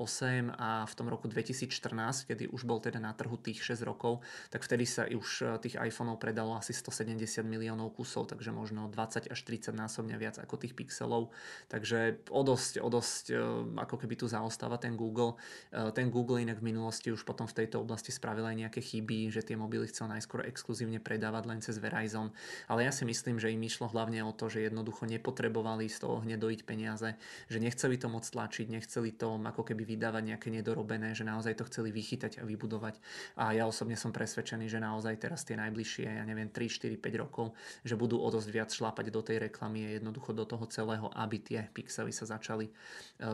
a 0.59 0.83
v 0.83 0.95
tom 0.99 1.07
roku 1.07 1.31
2014, 1.31 2.27
kedy 2.27 2.51
už 2.51 2.67
bol 2.67 2.83
teda 2.83 2.99
na 2.99 3.15
trhu 3.15 3.39
tých 3.39 3.63
6 3.63 3.87
rokov, 3.87 4.19
tak 4.51 4.67
vtedy 4.67 4.83
sa 4.83 5.07
už 5.07 5.29
e, 5.47 5.63
tých 5.63 5.79
iPhoneov 5.79 6.19
predalo 6.19 6.59
asi 6.59 6.75
170 6.75 7.47
miliónov 7.47 7.95
kusov, 7.95 8.27
takže 8.27 8.51
možno 8.51 8.91
20 8.91 9.31
až 9.31 9.41
30 9.47 9.79
násobne 9.79 10.19
viac 10.19 10.43
ako 10.43 10.59
tých 10.59 10.75
pixelov. 10.75 11.31
Takže 11.71 12.19
o 12.35 12.43
dosť, 12.43 12.83
o 12.83 12.91
dosť 12.91 13.25
e, 13.31 13.35
ako 13.79 13.95
keby 13.95 14.19
tu 14.19 14.27
zaostáva 14.27 14.75
ten 14.75 14.99
Google. 14.99 15.39
E, 15.71 15.95
ten 15.95 16.11
Google 16.11 16.43
inak 16.43 16.59
v 16.59 16.75
minulosti 16.75 17.15
už 17.15 17.23
potom 17.23 17.47
v 17.47 17.63
tejto 17.63 17.79
oblasti 17.79 18.11
spravil 18.11 18.43
aj 18.43 18.59
nejaké 18.59 18.83
chyby, 18.83 19.31
že 19.31 19.47
tie 19.47 19.55
mobily 19.55 19.87
chcel 19.87 20.11
najskôr 20.11 20.43
exkluzívne 20.51 20.99
predávať 20.99 21.47
len 21.47 21.63
cez 21.63 21.79
Verizon, 21.79 22.35
ale 22.67 22.91
ja 22.91 22.91
si 22.91 23.07
myslím, 23.07 23.39
že 23.39 23.55
im 23.55 23.63
išlo 23.63 23.87
hlavne 23.87 24.27
o 24.27 24.35
to, 24.35 24.51
že 24.51 24.67
jednoducho 24.67 25.07
nepotrebovali 25.07 25.87
z 25.87 26.03
toho 26.03 26.27
hneď 26.27 26.43
dojiť 26.43 26.61
peniaze, 26.67 27.15
že 27.47 27.63
nechceli 27.63 27.95
to 27.95 28.11
moc 28.11 28.27
tlačiť, 28.27 28.80
nechceli 28.81 29.13
to 29.13 29.37
ako 29.37 29.61
keby 29.61 29.85
vydávať 29.85 30.33
nejaké 30.33 30.49
nedorobené, 30.49 31.13
že 31.13 31.29
naozaj 31.29 31.61
to 31.61 31.69
chceli 31.69 31.93
vychytať 31.93 32.41
a 32.41 32.49
vybudovať. 32.49 32.97
A 33.37 33.53
ja 33.53 33.69
osobne 33.69 34.01
som 34.01 34.09
presvedčený, 34.09 34.73
že 34.73 34.81
naozaj 34.81 35.21
teraz 35.21 35.45
tie 35.45 35.61
najbližšie, 35.61 36.09
ja 36.09 36.25
neviem, 36.25 36.49
3, 36.49 36.65
4, 36.65 36.97
5 36.97 37.23
rokov, 37.23 37.53
že 37.85 38.01
budú 38.01 38.17
o 38.17 38.29
dosť 38.33 38.49
viac 38.49 38.73
šlápať 38.73 39.13
do 39.13 39.21
tej 39.21 39.53
reklamy 39.53 39.85
a 39.85 40.01
jednoducho 40.01 40.33
do 40.33 40.49
toho 40.49 40.65
celého, 40.73 41.13
aby 41.13 41.37
tie 41.45 41.61
pixely 41.69 42.09
sa 42.17 42.25
začali 42.25 42.73
e, 42.73 42.73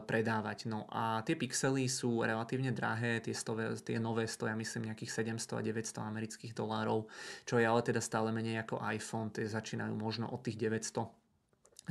predávať. 0.03 0.67
No 0.67 0.91
a 0.91 1.23
tie 1.23 1.39
pixely 1.39 1.87
sú 1.87 2.27
relatívne 2.27 2.75
drahé, 2.75 3.23
tie, 3.23 3.33
stove, 3.33 3.79
tie 3.87 4.03
nové 4.03 4.27
stoja 4.27 4.59
myslím 4.59 4.91
nejakých 4.91 5.39
700 5.39 5.61
a 5.61 5.63
900 5.63 6.11
amerických 6.11 6.53
dolárov, 6.59 7.07
čo 7.47 7.63
je 7.63 7.65
ale 7.69 7.81
teda 7.87 8.03
stále 8.03 8.35
menej 8.35 8.67
ako 8.67 8.83
iPhone, 8.83 9.31
tie 9.31 9.47
začínajú 9.47 9.95
možno 9.95 10.27
od 10.27 10.43
tých 10.43 10.59
900 10.59 11.26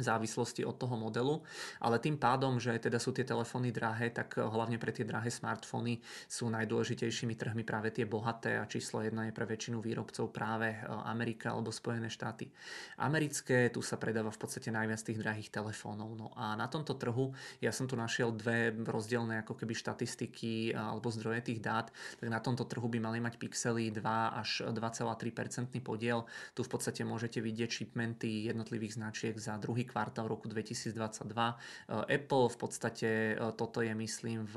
závislosti 0.04 0.68
od 0.68 0.76
toho 0.76 1.00
modelu, 1.00 1.40
ale 1.80 2.00
tým 2.04 2.20
pádom, 2.20 2.60
že 2.60 2.76
teda 2.80 3.00
sú 3.00 3.16
tie 3.16 3.24
telefóny 3.24 3.72
drahé, 3.72 4.12
tak 4.12 4.36
hlavne 4.36 4.76
pre 4.76 4.92
tie 4.92 5.08
drahé 5.08 5.32
smartfóny 5.32 6.04
sú 6.28 6.52
najdôležitejšími 6.52 7.40
trhmi 7.40 7.64
práve 7.64 7.96
tie 7.96 8.04
bohaté 8.04 8.60
a 8.60 8.68
číslo 8.68 9.00
jedna 9.00 9.30
je 9.30 9.34
pre 9.36 9.48
väčšinu 9.48 9.80
výrobcov 9.80 10.36
práve 10.36 10.76
Amerika 11.08 11.56
alebo 11.56 11.72
Spojené 11.72 12.12
štáty. 12.12 12.52
Americké, 13.00 13.72
tu 13.72 13.80
sa 13.80 13.96
predáva 13.96 14.36
v 14.36 14.40
podstate 14.42 14.68
najviac 14.68 15.00
tých 15.00 15.22
drahých 15.22 15.50
telefónov. 15.50 16.12
No 16.20 16.28
a 16.36 16.60
na 16.60 16.68
tomto 16.68 17.00
trhu 17.00 17.32
ja 17.64 17.72
som 17.72 17.88
tu 17.88 17.96
našiel 17.96 18.36
dve 18.36 18.76
rozdielne 18.76 19.48
ako 19.48 19.56
keby 19.56 19.72
štatistiky 19.72 20.76
alebo 20.76 21.08
zdroje 21.08 21.54
tých 21.54 21.64
dát, 21.64 21.88
tak 22.20 22.28
na 22.28 22.44
tomto 22.44 22.68
trhu 22.68 22.92
by 22.92 23.00
mali 23.00 23.24
mať 23.24 23.40
pixely 23.40 23.96
2 23.96 24.04
až 24.44 24.68
2,3% 24.76 25.72
podiel. 25.80 26.28
Tu 26.52 26.62
v 26.66 26.70
podstate 26.70 27.08
môžete 27.08 27.40
vidieť 27.40 27.70
shipmenty 27.72 28.52
jednotlivých 28.52 29.00
značiek 29.00 29.36
za 29.38 29.56
druhý 29.56 29.85
kvartál 29.86 30.28
roku 30.28 30.50
2022. 30.50 30.98
Eh, 30.98 32.16
Apple 32.18 32.46
v 32.50 32.58
podstate 32.58 33.10
eh, 33.34 33.40
toto 33.54 33.80
je 33.86 33.94
myslím 33.94 34.44
v, 34.44 34.56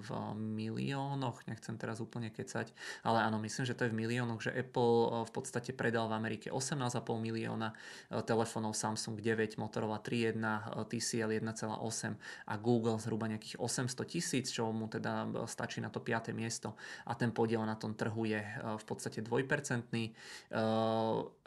v 0.00 0.08
miliónoch, 0.34 1.44
nechcem 1.46 1.76
teraz 1.76 2.00
úplne 2.00 2.32
kecať, 2.32 2.72
ale 3.04 3.22
áno, 3.22 3.38
myslím, 3.40 3.68
že 3.68 3.76
to 3.76 3.86
je 3.86 3.92
v 3.92 3.98
miliónoch, 4.00 4.40
že 4.40 4.50
Apple 4.50 4.96
eh, 5.04 5.10
v 5.28 5.32
podstate 5.32 5.70
predal 5.76 6.08
v 6.08 6.16
Amerike 6.16 6.48
18,5 6.48 7.04
milióna 7.20 7.76
telefónov 8.24 8.74
Samsung 8.76 9.20
9, 9.20 9.60
Motorola 9.60 10.00
3.1, 10.00 10.88
TCL 10.88 11.30
1,8 11.40 12.48
a 12.48 12.54
Google 12.58 12.98
zhruba 12.98 13.28
nejakých 13.28 13.60
800 13.60 14.04
tisíc, 14.08 14.46
čo 14.50 14.70
mu 14.70 14.86
teda 14.88 15.46
stačí 15.46 15.80
na 15.80 15.90
to 15.90 16.00
5. 16.00 16.32
miesto 16.32 16.76
a 17.04 17.12
ten 17.14 17.30
podiel 17.30 17.62
na 17.66 17.74
tom 17.74 17.94
trhu 17.94 18.24
je 18.28 18.40
v 18.78 18.84
podstate 18.84 19.20
dvojpercentný. 19.24 20.14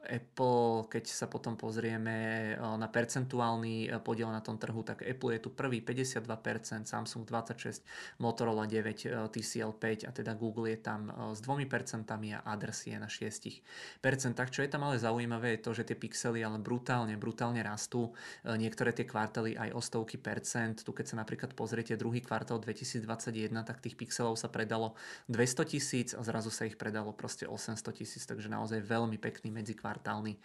Apple, 0.06 0.86
keď 0.88 1.10
sa 1.10 1.26
potom 1.26 1.58
pozrieme 1.60 2.54
na 2.56 2.86
percentuálny 2.88 3.90
e, 3.90 3.98
podiel 4.00 4.30
na 4.30 4.40
tom 4.40 4.56
trhu, 4.56 4.86
tak 4.86 5.02
Apple 5.02 5.36
je 5.36 5.40
tu 5.42 5.50
prvý 5.52 5.82
52%, 5.82 6.86
Samsung 6.86 7.26
26%, 7.26 7.82
Motorola 8.22 8.70
9%, 8.70 9.10
e, 9.10 9.18
TCL 9.28 9.74
5% 9.74 10.06
a 10.06 10.12
teda 10.14 10.38
Google 10.38 10.70
je 10.72 10.80
tam 10.80 11.10
e, 11.10 11.36
s 11.36 11.42
2% 11.42 12.06
a 12.14 12.40
Others 12.56 12.80
je 12.88 12.98
na 12.98 13.10
6%. 13.10 14.54
Čo 14.54 14.62
je 14.64 14.70
tam 14.70 14.86
ale 14.88 15.02
zaujímavé 15.02 15.58
je 15.58 15.66
to, 15.66 15.72
že 15.74 15.84
tie 15.90 15.98
pixely 15.98 16.46
ale 16.46 16.62
brutálne, 16.62 17.18
brutálne 17.20 17.60
rastú. 17.60 18.16
Niektoré 18.46 18.96
tie 18.96 19.04
kvartály 19.04 19.60
aj 19.60 19.76
o 19.76 19.82
stovky 19.84 20.16
percent. 20.16 20.80
Tu 20.86 20.92
keď 20.96 21.06
sa 21.10 21.16
napríklad 21.20 21.52
pozriete 21.52 22.00
druhý 22.00 22.24
kvartál 22.24 22.62
2021, 22.64 23.52
tak 23.66 23.84
tých 23.84 24.00
pixelov 24.00 24.40
sa 24.40 24.48
predalo 24.48 24.96
200 25.28 25.74
tisíc 25.74 26.14
a 26.16 26.24
zrazu 26.24 26.54
sa 26.54 26.64
ich 26.64 26.80
predalo 26.80 27.12
proste 27.12 27.44
800 27.44 27.82
tisíc, 27.92 28.24
takže 28.24 28.48
naozaj 28.48 28.80
veľmi 28.86 29.20
pekný 29.20 29.52
medzikvartál 29.52 29.87
kvartálny 29.88 30.36
e, 30.36 30.40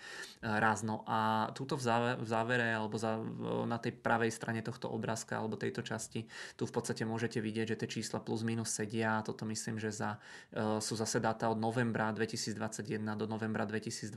raz. 0.47 0.87
A 1.11 1.51
túto 1.51 1.75
v 1.75 1.83
závere, 1.83 2.15
v 2.23 2.29
závere 2.31 2.69
alebo 2.79 2.95
za, 2.95 3.19
na 3.67 3.83
tej 3.83 3.99
pravej 3.99 4.31
strane 4.31 4.63
tohto 4.63 4.87
obrázka 4.87 5.43
alebo 5.43 5.59
tejto 5.59 5.83
časti, 5.83 6.31
tu 6.55 6.71
v 6.71 6.73
podstate 6.73 7.03
môžete 7.03 7.43
vidieť, 7.43 7.75
že 7.75 7.77
tie 7.83 7.99
čísla 7.99 8.23
plus 8.23 8.47
minus 8.47 8.71
sedia. 8.71 9.19
Toto 9.27 9.43
myslím, 9.51 9.83
že 9.83 9.91
za, 9.91 10.23
e, 10.55 10.79
sú 10.79 10.95
zase 10.95 11.19
dáta 11.19 11.51
od 11.51 11.59
novembra 11.59 12.15
2021 12.15 13.19
do 13.19 13.27
novembra 13.27 13.67
2022. 13.67 14.15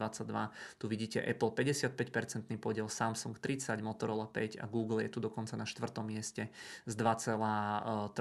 Tu 0.77 0.85
vidíte 0.85 1.17
Apple 1.25 1.49
55% 1.49 2.53
podiel, 2.61 2.85
Samsung 2.85 3.33
30, 3.41 3.81
Motorola 3.81 4.29
5 4.29 4.61
a 4.61 4.65
Google 4.69 5.01
je 5.05 5.09
tu 5.09 5.17
dokonca 5.17 5.57
na 5.57 5.65
štvrtom 5.65 6.05
mieste 6.05 6.53
s 6.85 6.93
2,3%. 6.93 8.13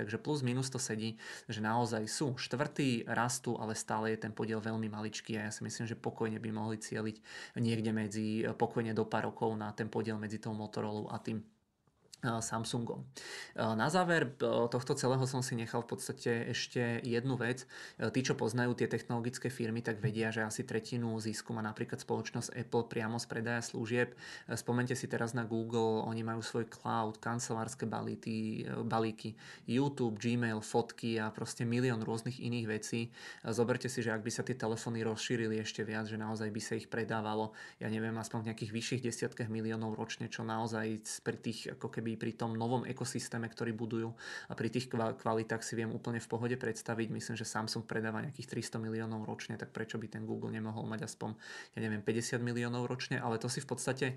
Takže 0.00 0.16
plus 0.18 0.40
minus 0.42 0.72
to 0.72 0.80
sedí, 0.80 1.20
že 1.46 1.60
naozaj 1.60 2.08
sú 2.08 2.34
štvrtý, 2.34 3.04
rastú, 3.04 3.60
ale 3.60 3.76
stále 3.76 4.16
je 4.16 4.18
ten 4.24 4.32
podiel 4.32 4.56
veľmi 4.64 4.88
maličký 4.88 5.36
a 5.36 5.46
ja 5.48 5.52
si 5.52 5.60
myslím, 5.60 5.84
že 5.84 5.99
pokojne 6.00 6.40
by 6.40 6.50
mohli 6.50 6.80
cieliť 6.80 7.16
niekde 7.60 7.92
medzi, 7.92 8.42
pokojne 8.42 8.96
do 8.96 9.04
pár 9.04 9.30
rokov 9.30 9.52
na 9.54 9.70
ten 9.76 9.92
podiel 9.92 10.16
medzi 10.16 10.40
tou 10.40 10.56
Motorola 10.56 11.12
a 11.12 11.20
tým 11.20 11.44
Samsungom. 12.20 13.00
Na 13.56 13.88
záver 13.88 14.28
tohto 14.40 14.92
celého 14.92 15.24
som 15.24 15.40
si 15.40 15.56
nechal 15.56 15.80
v 15.80 15.96
podstate 15.96 16.52
ešte 16.52 17.00
jednu 17.00 17.40
vec. 17.40 17.64
Tí, 17.96 18.20
čo 18.20 18.36
poznajú 18.36 18.76
tie 18.76 18.92
technologické 18.92 19.48
firmy, 19.48 19.80
tak 19.80 20.04
vedia, 20.04 20.28
že 20.28 20.44
asi 20.44 20.68
tretinu 20.68 21.16
zisku 21.16 21.56
má 21.56 21.64
napríklad 21.64 21.96
spoločnosť 22.04 22.52
Apple 22.52 22.92
priamo 22.92 23.16
z 23.16 23.26
predaja 23.26 23.64
služieb. 23.64 24.12
Spomente 24.52 24.92
si 24.92 25.08
teraz 25.08 25.32
na 25.32 25.48
Google, 25.48 26.04
oni 26.04 26.20
majú 26.20 26.44
svoj 26.44 26.68
cloud, 26.68 27.16
kancelárske 27.24 27.88
balíky, 27.88 28.68
balíky, 28.84 29.32
YouTube, 29.64 30.20
Gmail, 30.20 30.60
fotky 30.60 31.16
a 31.16 31.32
proste 31.32 31.64
milión 31.64 32.04
rôznych 32.04 32.36
iných 32.36 32.66
vecí. 32.68 33.08
Zoberte 33.48 33.88
si, 33.88 34.04
že 34.04 34.12
ak 34.12 34.20
by 34.20 34.30
sa 34.30 34.44
tie 34.44 34.54
telefóny 34.54 35.00
rozšírili 35.08 35.56
ešte 35.56 35.88
viac, 35.88 36.04
že 36.04 36.20
naozaj 36.20 36.52
by 36.52 36.60
sa 36.60 36.76
ich 36.76 36.92
predávalo, 36.92 37.56
ja 37.80 37.88
neviem, 37.88 38.12
aspoň 38.20 38.44
v 38.44 38.48
nejakých 38.52 38.74
vyšších 38.76 39.04
desiatkách 39.08 39.48
miliónov 39.48 39.96
ročne, 39.96 40.28
čo 40.28 40.44
naozaj 40.44 41.00
pri 41.24 41.38
tých 41.40 41.72
ako 41.80 41.88
keby 41.88 42.09
by 42.10 42.14
pri 42.18 42.32
tom 42.34 42.58
novom 42.58 42.82
ekosystéme, 42.82 43.46
ktorý 43.46 43.70
budujú 43.70 44.10
a 44.50 44.52
pri 44.58 44.68
tých 44.68 44.90
kvalitách 44.90 45.62
si 45.62 45.78
viem 45.78 45.94
úplne 45.94 46.18
v 46.18 46.26
pohode 46.26 46.56
predstaviť. 46.58 47.08
Myslím, 47.14 47.36
že 47.38 47.46
Samsung 47.46 47.86
predáva 47.86 48.24
nejakých 48.26 48.66
300 48.66 48.82
miliónov 48.82 49.22
ročne, 49.26 49.54
tak 49.54 49.70
prečo 49.70 49.96
by 49.96 50.10
ten 50.10 50.26
Google 50.26 50.50
nemohol 50.50 50.86
mať 50.90 51.06
aspoň, 51.06 51.38
ja 51.76 51.80
neviem, 51.80 52.02
50 52.02 52.42
miliónov 52.42 52.90
ročne, 52.90 53.22
ale 53.22 53.38
to 53.38 53.46
si 53.46 53.62
v 53.62 53.68
podstate 53.70 54.06
e, 54.10 54.14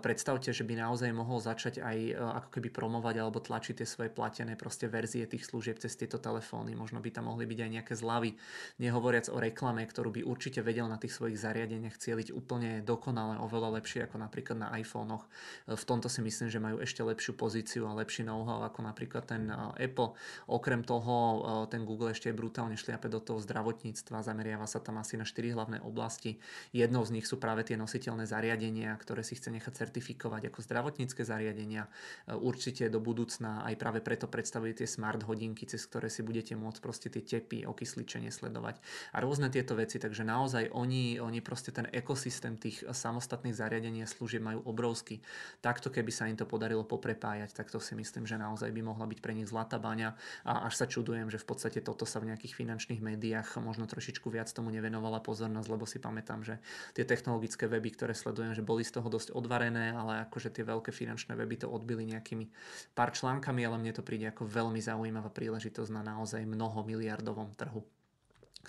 predstavte, 0.00 0.50
že 0.50 0.64
by 0.64 0.80
naozaj 0.80 1.10
mohol 1.12 1.42
začať 1.42 1.84
aj 1.84 1.96
e, 1.96 2.12
ako 2.16 2.48
keby 2.56 2.68
promovať 2.72 3.14
alebo 3.20 3.42
tlačiť 3.42 3.82
tie 3.82 3.88
svoje 3.88 4.08
platené 4.08 4.56
proste 4.56 4.88
verzie 4.88 5.28
tých 5.28 5.44
služieb 5.44 5.76
cez 5.76 5.92
tieto 5.98 6.16
telefóny. 6.16 6.72
Možno 6.72 7.04
by 7.04 7.10
tam 7.12 7.28
mohli 7.28 7.44
byť 7.44 7.58
aj 7.60 7.70
nejaké 7.70 7.94
zľavy, 7.98 8.38
nehovoriac 8.80 9.28
o 9.28 9.36
reklame, 9.36 9.84
ktorú 9.84 10.14
by 10.14 10.22
určite 10.24 10.64
vedel 10.64 10.88
na 10.88 10.96
tých 10.96 11.12
svojich 11.12 11.36
zariadeniach 11.36 11.98
cieliť 11.98 12.32
úplne 12.32 12.80
dokonale, 12.80 13.40
oveľa 13.42 13.82
lepšie 13.82 14.06
ako 14.06 14.16
napríklad 14.22 14.56
na 14.56 14.68
iPhonech. 14.78 15.24
V 15.66 15.84
tomto 15.84 16.06
si 16.10 16.20
myslím, 16.22 16.48
že 16.48 16.62
majú 16.62 16.78
ešte 16.80 17.02
lepšiu 17.26 17.42
pozíciu 17.42 17.82
a 17.90 17.98
lepší 17.98 18.22
know-how 18.22 18.62
ako 18.62 18.86
napríklad 18.86 19.26
ten 19.26 19.50
Apple. 19.74 20.14
Okrem 20.46 20.86
toho 20.86 21.42
ten 21.66 21.82
Google 21.82 22.14
ešte 22.14 22.30
brutálne 22.30 22.78
šliape 22.78 23.10
do 23.10 23.18
toho 23.18 23.42
zdravotníctva, 23.42 24.22
zameriava 24.22 24.70
sa 24.70 24.78
tam 24.78 25.02
asi 25.02 25.18
na 25.18 25.26
4 25.26 25.58
hlavné 25.58 25.82
oblasti. 25.82 26.38
Jednou 26.70 27.02
z 27.02 27.18
nich 27.18 27.26
sú 27.26 27.42
práve 27.42 27.66
tie 27.66 27.74
nositeľné 27.74 28.30
zariadenia, 28.30 28.94
ktoré 28.94 29.26
si 29.26 29.34
chce 29.34 29.50
nechať 29.50 29.74
certifikovať 29.74 30.54
ako 30.54 30.62
zdravotnícke 30.62 31.26
zariadenia. 31.26 31.90
Určite 32.30 32.86
do 32.86 33.02
budúcna 33.02 33.66
aj 33.66 33.74
práve 33.74 33.98
preto 34.06 34.30
predstavujú 34.30 34.78
tie 34.78 34.86
smart 34.86 35.26
hodinky, 35.26 35.66
cez 35.66 35.82
ktoré 35.82 36.06
si 36.06 36.22
budete 36.22 36.54
môcť 36.54 36.78
proste 36.78 37.10
tie 37.10 37.26
tepy, 37.26 37.66
okysličenie 37.66 38.30
sledovať 38.30 38.78
a 39.10 39.18
rôzne 39.18 39.50
tieto 39.50 39.74
veci. 39.74 39.98
Takže 39.98 40.22
naozaj 40.22 40.70
oni, 40.70 41.18
oni 41.18 41.42
proste 41.42 41.74
ten 41.74 41.90
ekosystém 41.90 42.54
tých 42.54 42.86
samostatných 42.86 43.58
zariadení 43.58 44.06
a 44.06 44.08
služieb 44.08 44.46
majú 44.46 44.62
obrovský. 44.62 45.18
Takto 45.58 45.90
keby 45.90 46.12
sa 46.14 46.30
im 46.30 46.38
to 46.38 46.44
podarilo 46.46 46.84
popre 46.84 47.15
prepájať, 47.16 47.56
tak 47.56 47.72
to 47.72 47.80
si 47.80 47.96
myslím, 47.96 48.28
že 48.28 48.36
naozaj 48.36 48.68
by 48.68 48.84
mohla 48.84 49.08
byť 49.08 49.24
pre 49.24 49.32
nich 49.32 49.48
zlatá 49.48 49.80
baňa 49.80 50.12
a 50.44 50.68
až 50.68 50.84
sa 50.84 50.84
čudujem, 50.84 51.32
že 51.32 51.40
v 51.40 51.48
podstate 51.48 51.80
toto 51.80 52.04
sa 52.04 52.20
v 52.20 52.28
nejakých 52.28 52.52
finančných 52.52 53.00
médiách 53.00 53.56
možno 53.64 53.88
trošičku 53.88 54.28
viac 54.28 54.52
tomu 54.52 54.68
nevenovala 54.68 55.24
pozornosť, 55.24 55.68
lebo 55.72 55.88
si 55.88 55.96
pamätám, 55.96 56.44
že 56.44 56.60
tie 56.92 57.08
technologické 57.08 57.64
weby, 57.64 57.96
ktoré 57.96 58.12
sledujem, 58.12 58.52
že 58.52 58.60
boli 58.60 58.84
z 58.84 59.00
toho 59.00 59.08
dosť 59.08 59.32
odvarené, 59.32 59.96
ale 59.96 60.28
akože 60.28 60.52
tie 60.52 60.68
veľké 60.68 60.92
finančné 60.92 61.32
weby 61.32 61.64
to 61.64 61.72
odbili 61.72 62.04
nejakými 62.04 62.52
pár 62.92 63.16
článkami, 63.16 63.64
ale 63.64 63.80
mne 63.80 63.96
to 63.96 64.04
príde 64.04 64.28
ako 64.28 64.44
veľmi 64.44 64.84
zaujímavá 64.84 65.32
príležitosť 65.32 65.88
na 65.96 66.04
naozaj 66.04 66.44
mnoho 66.44 66.84
miliardovom 66.84 67.56
trhu, 67.56 67.80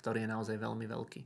ktorý 0.00 0.24
je 0.24 0.32
naozaj 0.32 0.56
veľmi 0.56 0.88
veľký. 0.88 1.20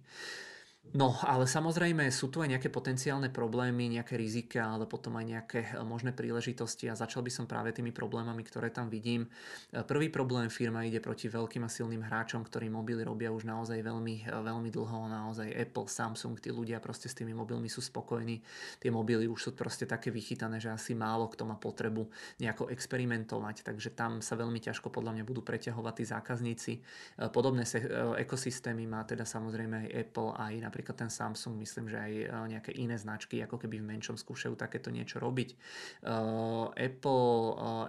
No, 0.92 1.16
ale 1.24 1.48
samozrejme 1.48 2.12
sú 2.12 2.28
tu 2.28 2.44
aj 2.44 2.52
nejaké 2.52 2.68
potenciálne 2.68 3.32
problémy, 3.32 3.96
nejaké 3.96 4.12
rizika, 4.12 4.76
ale 4.76 4.84
potom 4.84 5.16
aj 5.16 5.24
nejaké 5.24 5.60
eh, 5.64 5.80
možné 5.80 6.12
príležitosti 6.12 6.84
a 6.90 6.98
začal 6.98 7.24
by 7.24 7.32
som 7.32 7.48
práve 7.48 7.72
tými 7.72 7.96
problémami, 7.96 8.44
ktoré 8.44 8.68
tam 8.68 8.92
vidím. 8.92 9.24
Eh, 9.72 9.80
prvý 9.88 10.12
problém 10.12 10.52
firma 10.52 10.84
ide 10.84 11.00
proti 11.00 11.32
veľkým 11.32 11.64
a 11.64 11.72
silným 11.72 12.04
hráčom, 12.04 12.44
ktorí 12.44 12.68
mobily 12.68 13.08
robia 13.08 13.32
už 13.32 13.48
naozaj 13.48 13.80
veľmi, 13.80 14.28
eh, 14.28 14.36
veľmi 14.36 14.68
dlho, 14.68 15.08
naozaj 15.08 15.48
Apple, 15.48 15.88
Samsung, 15.88 16.36
tí 16.36 16.52
ľudia 16.52 16.76
proste 16.76 17.08
s 17.08 17.16
tými 17.16 17.32
mobilmi 17.32 17.72
sú 17.72 17.80
spokojní. 17.80 18.44
Tie 18.76 18.92
mobily 18.92 19.24
už 19.24 19.40
sú 19.48 19.50
proste 19.56 19.88
také 19.88 20.12
vychytané, 20.12 20.60
že 20.60 20.68
asi 20.68 20.92
málo 20.92 21.24
kto 21.32 21.48
má 21.48 21.56
potrebu 21.56 22.04
nejako 22.36 22.68
experimentovať, 22.68 23.64
takže 23.64 23.96
tam 23.96 24.20
sa 24.20 24.36
veľmi 24.36 24.60
ťažko 24.60 24.92
podľa 24.92 25.16
mňa 25.16 25.24
budú 25.24 25.40
preťahovať 25.40 25.94
tí 25.96 26.04
zákazníci. 26.04 26.72
Podobné 27.30 27.64
ekosystémy 28.18 28.84
má 28.84 29.06
teda 29.06 29.22
samozrejme 29.24 29.86
aj 29.86 29.88
Apple 29.88 30.30
aj 30.36 30.54
na 30.58 30.68
napríklad 30.72 30.96
ten 30.96 31.12
Samsung, 31.12 31.60
myslím, 31.60 31.92
že 31.92 32.00
aj 32.00 32.12
e, 32.16 32.26
nejaké 32.56 32.72
iné 32.72 32.96
značky 32.96 33.44
ako 33.44 33.60
keby 33.60 33.84
v 33.84 33.92
menšom 33.92 34.16
skúšajú 34.16 34.56
takéto 34.56 34.88
niečo 34.88 35.20
robiť. 35.20 35.52
E, 35.52 35.56
Apple, 36.72 37.36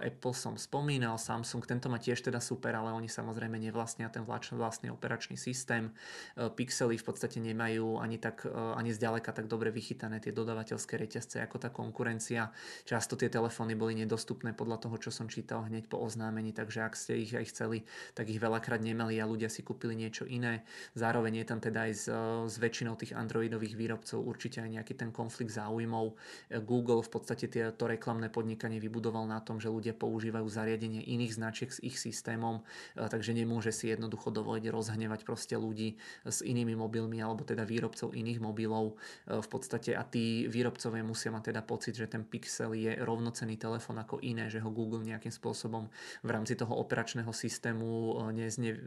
e, 0.04 0.12
Apple 0.12 0.36
som 0.36 0.60
spomínal, 0.60 1.16
Samsung, 1.16 1.64
tento 1.64 1.88
má 1.88 1.96
tiež 1.96 2.20
teda 2.20 2.44
super, 2.44 2.76
ale 2.76 2.92
oni 2.92 3.08
samozrejme 3.08 3.56
nevlastnia 3.56 4.12
ten 4.12 4.28
vlastný 4.28 4.92
operačný 4.92 5.40
systém. 5.40 5.96
Pixely 6.36 7.00
v 7.00 7.06
podstate 7.06 7.40
nemajú 7.40 7.96
ani, 7.96 8.20
tak, 8.20 8.44
ani 8.52 8.92
zďaleka 8.92 9.32
tak 9.32 9.46
dobre 9.48 9.72
vychytané 9.72 10.20
tie 10.20 10.34
dodavateľské 10.34 11.00
reťazce 11.00 11.40
ako 11.40 11.56
tá 11.56 11.68
konkurencia. 11.72 12.52
Často 12.84 13.14
tie 13.16 13.30
telefóny 13.32 13.78
boli 13.78 13.96
nedostupné 13.96 14.52
podľa 14.52 14.84
toho, 14.84 14.96
čo 14.98 15.10
som 15.14 15.30
čítal 15.30 15.64
hneď 15.64 15.86
po 15.86 16.02
oznámení, 16.02 16.50
takže 16.50 16.84
ak 16.84 16.98
ste 16.98 17.22
ich 17.22 17.32
aj 17.32 17.54
chceli, 17.54 17.86
tak 18.12 18.28
ich 18.28 18.42
veľakrát 18.42 18.82
nemali 18.82 19.16
a 19.22 19.28
ľudia 19.30 19.48
si 19.48 19.62
kúpili 19.62 19.94
niečo 19.94 20.26
iné. 20.26 20.66
Zároveň 20.98 21.44
je 21.44 21.46
tam 21.46 21.60
teda 21.62 21.78
aj 21.86 21.92
z, 21.94 22.04
z 22.50 22.56
väčšinou 22.74 22.98
tých 22.98 23.14
Androidových 23.14 23.78
výrobcov 23.78 24.18
určite 24.18 24.58
aj 24.58 24.66
nejaký 24.74 24.98
ten 24.98 25.14
konflikt 25.14 25.54
záujmov. 25.54 26.18
Google 26.66 27.06
v 27.06 27.10
podstate 27.14 27.46
to 27.46 27.84
reklamné 27.86 28.26
podnikanie 28.34 28.82
vybudoval 28.82 29.30
na 29.30 29.38
tom, 29.38 29.62
že 29.62 29.70
ľudia 29.70 29.94
používajú 29.94 30.42
zariadenie 30.50 31.06
iných 31.06 31.38
značiek 31.38 31.70
s 31.70 31.78
ich 31.86 31.94
systémom, 32.02 32.66
takže 32.98 33.30
nemôže 33.30 33.70
si 33.70 33.94
jednoducho 33.94 34.34
dovoliť 34.34 34.74
rozhnevať 34.74 35.22
proste 35.22 35.54
ľudí 35.54 36.02
s 36.26 36.42
inými 36.42 36.74
mobilmi 36.74 37.22
alebo 37.22 37.46
teda 37.46 37.62
výrobcov 37.62 38.10
iných 38.10 38.42
mobilov 38.42 38.98
v 39.30 39.46
podstate 39.46 39.94
a 39.94 40.02
tí 40.02 40.50
výrobcovia 40.50 41.06
musia 41.06 41.30
mať 41.30 41.54
teda 41.54 41.62
pocit, 41.62 41.94
že 41.94 42.10
ten 42.10 42.26
Pixel 42.26 42.74
je 42.74 42.98
rovnocený 42.98 43.54
telefón 43.54 44.02
ako 44.02 44.18
iné, 44.26 44.50
že 44.50 44.58
ho 44.58 44.74
Google 44.74 45.06
nejakým 45.06 45.30
spôsobom 45.30 45.86
v 46.26 46.30
rámci 46.34 46.58
toho 46.58 46.74
operačného 46.74 47.30
systému 47.30 48.18
nezne, 48.34 48.82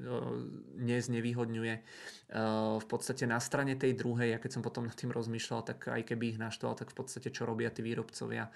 neznevýhodňuje. 0.75 1.75
V 2.83 2.87
podstate 2.91 3.23
na 3.23 3.39
strane 3.39 3.76
tej 3.77 3.93
druhej, 3.93 4.33
ja 4.33 4.39
keď 4.41 4.59
som 4.59 4.65
potom 4.65 4.83
nad 4.83 4.97
tým 4.97 5.13
rozmýšľal, 5.13 5.61
tak 5.63 5.87
aj 5.93 6.01
keby 6.09 6.35
ich 6.35 6.39
naštval, 6.41 6.75
tak 6.75 6.91
v 6.91 6.97
podstate 6.97 7.29
čo 7.29 7.45
robia 7.45 7.69
tí 7.69 7.85
výrobcovia, 7.85 8.49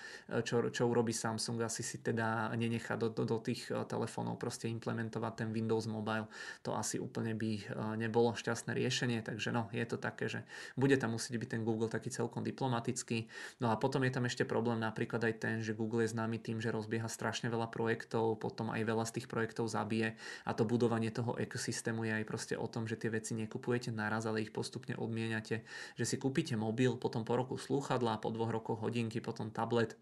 čo, 0.44 0.74
čo 0.74 0.90
urobí 0.90 1.14
Samsung, 1.14 1.62
asi 1.62 1.86
si 1.86 2.02
teda 2.02 2.50
nenechá 2.58 2.98
do, 2.98 3.14
do, 3.14 3.24
do 3.24 3.38
tých 3.38 3.70
telefónov 3.88 4.42
proste 4.42 4.68
implementovať 4.68 5.46
ten 5.46 5.50
Windows 5.54 5.86
Mobile. 5.86 6.26
To 6.66 6.74
asi 6.74 6.98
úplne 6.98 7.38
by 7.38 7.78
nebolo 8.02 8.34
šťastné 8.34 8.74
riešenie, 8.74 9.22
takže 9.22 9.54
no, 9.54 9.70
je 9.70 9.86
to 9.86 10.02
také, 10.02 10.28
že 10.28 10.42
bude 10.74 10.98
tam 10.98 11.14
musieť 11.14 11.38
byť 11.38 11.50
ten 11.58 11.62
Google 11.62 11.88
taký 11.88 12.10
celkom 12.10 12.42
diplomatický. 12.42 13.30
No 13.62 13.70
a 13.70 13.78
potom 13.78 14.02
je 14.02 14.12
tam 14.12 14.26
ešte 14.26 14.44
problém 14.44 14.82
napríklad 14.82 15.22
aj 15.22 15.36
ten, 15.38 15.56
že 15.62 15.78
Google 15.78 16.04
je 16.04 16.14
známy 16.18 16.42
tým, 16.42 16.58
že 16.58 16.74
rozbieha 16.74 17.06
strašne 17.06 17.54
veľa 17.54 17.70
projektov, 17.70 18.42
potom 18.42 18.74
aj 18.74 18.82
veľa 18.82 19.06
z 19.06 19.22
tých 19.22 19.28
projektov 19.30 19.70
zabije 19.70 20.18
a 20.46 20.52
to 20.58 20.66
budovanie 20.66 21.14
toho 21.14 21.38
ekosystému 21.38 22.08
je 22.08 22.14
aj 22.18 22.26
proste 22.26 22.56
o 22.58 22.66
tom, 22.66 22.90
že 22.90 22.98
tie 22.98 23.14
veci 23.14 23.38
nekupujete 23.38 23.94
naraz, 23.94 24.26
ale 24.26 24.42
ich 24.42 24.50
postupne 24.50 24.96
odmieniate, 25.12 25.68
že 26.00 26.06
si 26.08 26.16
kúpite 26.16 26.56
mobil, 26.56 26.96
potom 26.96 27.28
po 27.28 27.36
roku 27.36 27.60
slúchadla, 27.60 28.24
po 28.24 28.32
dvoch 28.32 28.56
rokoch 28.56 28.80
hodinky, 28.80 29.20
potom 29.20 29.52
tablet, 29.52 30.00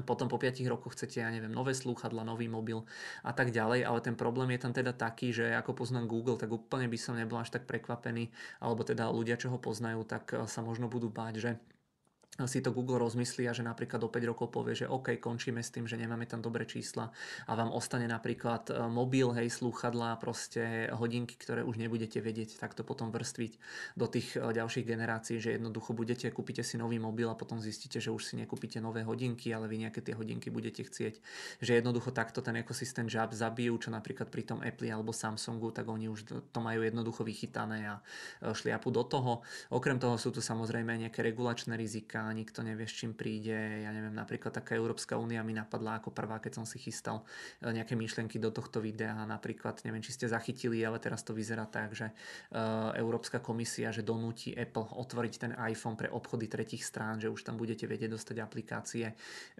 potom 0.00 0.24
po 0.24 0.40
5 0.40 0.64
rokoch 0.72 0.96
chcete, 0.96 1.20
ja 1.20 1.28
neviem, 1.28 1.52
nové 1.52 1.76
slúchadla, 1.76 2.24
nový 2.24 2.48
mobil 2.48 2.80
a 3.20 3.36
tak 3.36 3.52
ďalej, 3.52 3.84
ale 3.84 4.00
ten 4.00 4.16
problém 4.16 4.56
je 4.56 4.64
tam 4.64 4.72
teda 4.72 4.96
taký, 4.96 5.36
že 5.36 5.52
ako 5.52 5.84
poznám 5.84 6.08
Google, 6.08 6.40
tak 6.40 6.48
úplne 6.48 6.88
by 6.88 6.96
som 6.96 7.12
nebol 7.12 7.36
až 7.36 7.52
tak 7.52 7.68
prekvapený, 7.68 8.32
alebo 8.64 8.88
teda 8.88 9.12
ľudia, 9.12 9.36
čo 9.36 9.52
ho 9.52 9.60
poznajú, 9.60 10.08
tak 10.08 10.32
sa 10.48 10.64
možno 10.64 10.88
budú 10.88 11.12
báť, 11.12 11.34
že 11.36 11.50
si 12.32 12.64
to 12.64 12.72
Google 12.72 12.96
rozmyslí 12.96 13.44
a 13.44 13.52
že 13.52 13.60
napríklad 13.60 14.00
o 14.00 14.08
5 14.08 14.30
rokov 14.32 14.48
povie, 14.48 14.72
že 14.72 14.88
OK, 14.88 15.20
končíme 15.20 15.60
s 15.60 15.68
tým, 15.68 15.84
že 15.84 16.00
nemáme 16.00 16.24
tam 16.24 16.40
dobré 16.40 16.64
čísla 16.64 17.12
a 17.44 17.52
vám 17.52 17.68
ostane 17.76 18.08
napríklad 18.08 18.72
e, 18.72 18.88
mobil, 18.88 19.28
hej, 19.36 19.52
slúchadlá, 19.52 20.16
proste 20.16 20.88
hodinky, 20.96 21.36
ktoré 21.36 21.60
už 21.60 21.76
nebudete 21.76 22.24
vedieť 22.24 22.56
takto 22.56 22.88
potom 22.88 23.12
vrstviť 23.12 23.52
do 24.00 24.08
tých 24.08 24.40
e, 24.40 24.48
ďalších 24.48 24.88
generácií, 24.88 25.44
že 25.44 25.60
jednoducho 25.60 25.92
budete, 25.92 26.24
kúpite 26.32 26.64
si 26.64 26.80
nový 26.80 26.96
mobil 26.96 27.28
a 27.28 27.36
potom 27.36 27.60
zistíte, 27.60 28.00
že 28.00 28.08
už 28.08 28.24
si 28.24 28.40
nekúpite 28.40 28.80
nové 28.80 29.04
hodinky, 29.04 29.52
ale 29.52 29.68
vy 29.68 29.84
nejaké 29.84 30.00
tie 30.00 30.16
hodinky 30.16 30.48
budete 30.48 30.88
chcieť. 30.88 31.20
Že 31.60 31.84
jednoducho 31.84 32.16
takto 32.16 32.40
ten 32.40 32.56
ekosystém 32.64 33.12
žab 33.12 33.36
zabijú, 33.36 33.76
čo 33.76 33.92
napríklad 33.92 34.32
pri 34.32 34.48
tom 34.48 34.64
Apple 34.64 34.88
alebo 34.88 35.12
Samsungu, 35.12 35.68
tak 35.68 35.84
oni 35.84 36.08
už 36.08 36.48
to 36.48 36.58
majú 36.64 36.80
jednoducho 36.80 37.28
vychytané 37.28 37.92
a 37.92 38.00
e, 38.40 38.56
šliapu 38.56 38.88
do 38.88 39.04
toho. 39.04 39.44
Okrem 39.68 40.00
toho 40.00 40.16
sú 40.16 40.32
tu 40.32 40.40
samozrejme 40.40 40.96
nejaké 40.96 41.20
regulačné 41.20 41.76
rizika, 41.76 42.21
a 42.22 42.30
nikto 42.30 42.62
nevie, 42.62 42.86
s 42.86 42.94
čím 42.94 43.18
príde. 43.18 43.82
Ja 43.82 43.90
neviem, 43.90 44.14
napríklad 44.14 44.54
taká 44.54 44.78
Európska 44.78 45.18
únia 45.18 45.42
mi 45.42 45.50
napadla 45.50 45.98
ako 45.98 46.14
prvá, 46.14 46.38
keď 46.38 46.62
som 46.62 46.64
si 46.68 46.78
chystal 46.78 47.26
e, 47.58 47.74
nejaké 47.74 47.98
myšlienky 47.98 48.38
do 48.38 48.54
tohto 48.54 48.78
videa. 48.78 49.18
Napríklad, 49.26 49.82
neviem, 49.82 50.04
či 50.04 50.14
ste 50.14 50.30
zachytili, 50.30 50.78
ale 50.86 51.02
teraz 51.02 51.26
to 51.26 51.34
vyzerá 51.34 51.66
tak, 51.66 51.98
že 51.98 52.10
e, 52.10 52.14
Európska 53.02 53.42
komisia, 53.42 53.90
že 53.90 54.06
donúti 54.06 54.54
Apple 54.54 54.86
otvoriť 54.94 55.34
ten 55.38 55.52
iPhone 55.58 55.98
pre 55.98 56.06
obchody 56.06 56.46
tretich 56.46 56.86
strán, 56.86 57.18
že 57.18 57.26
už 57.26 57.42
tam 57.42 57.58
budete 57.58 57.90
vedieť 57.90 58.14
dostať 58.14 58.36
aplikácie 58.38 59.06
e, 59.10 59.14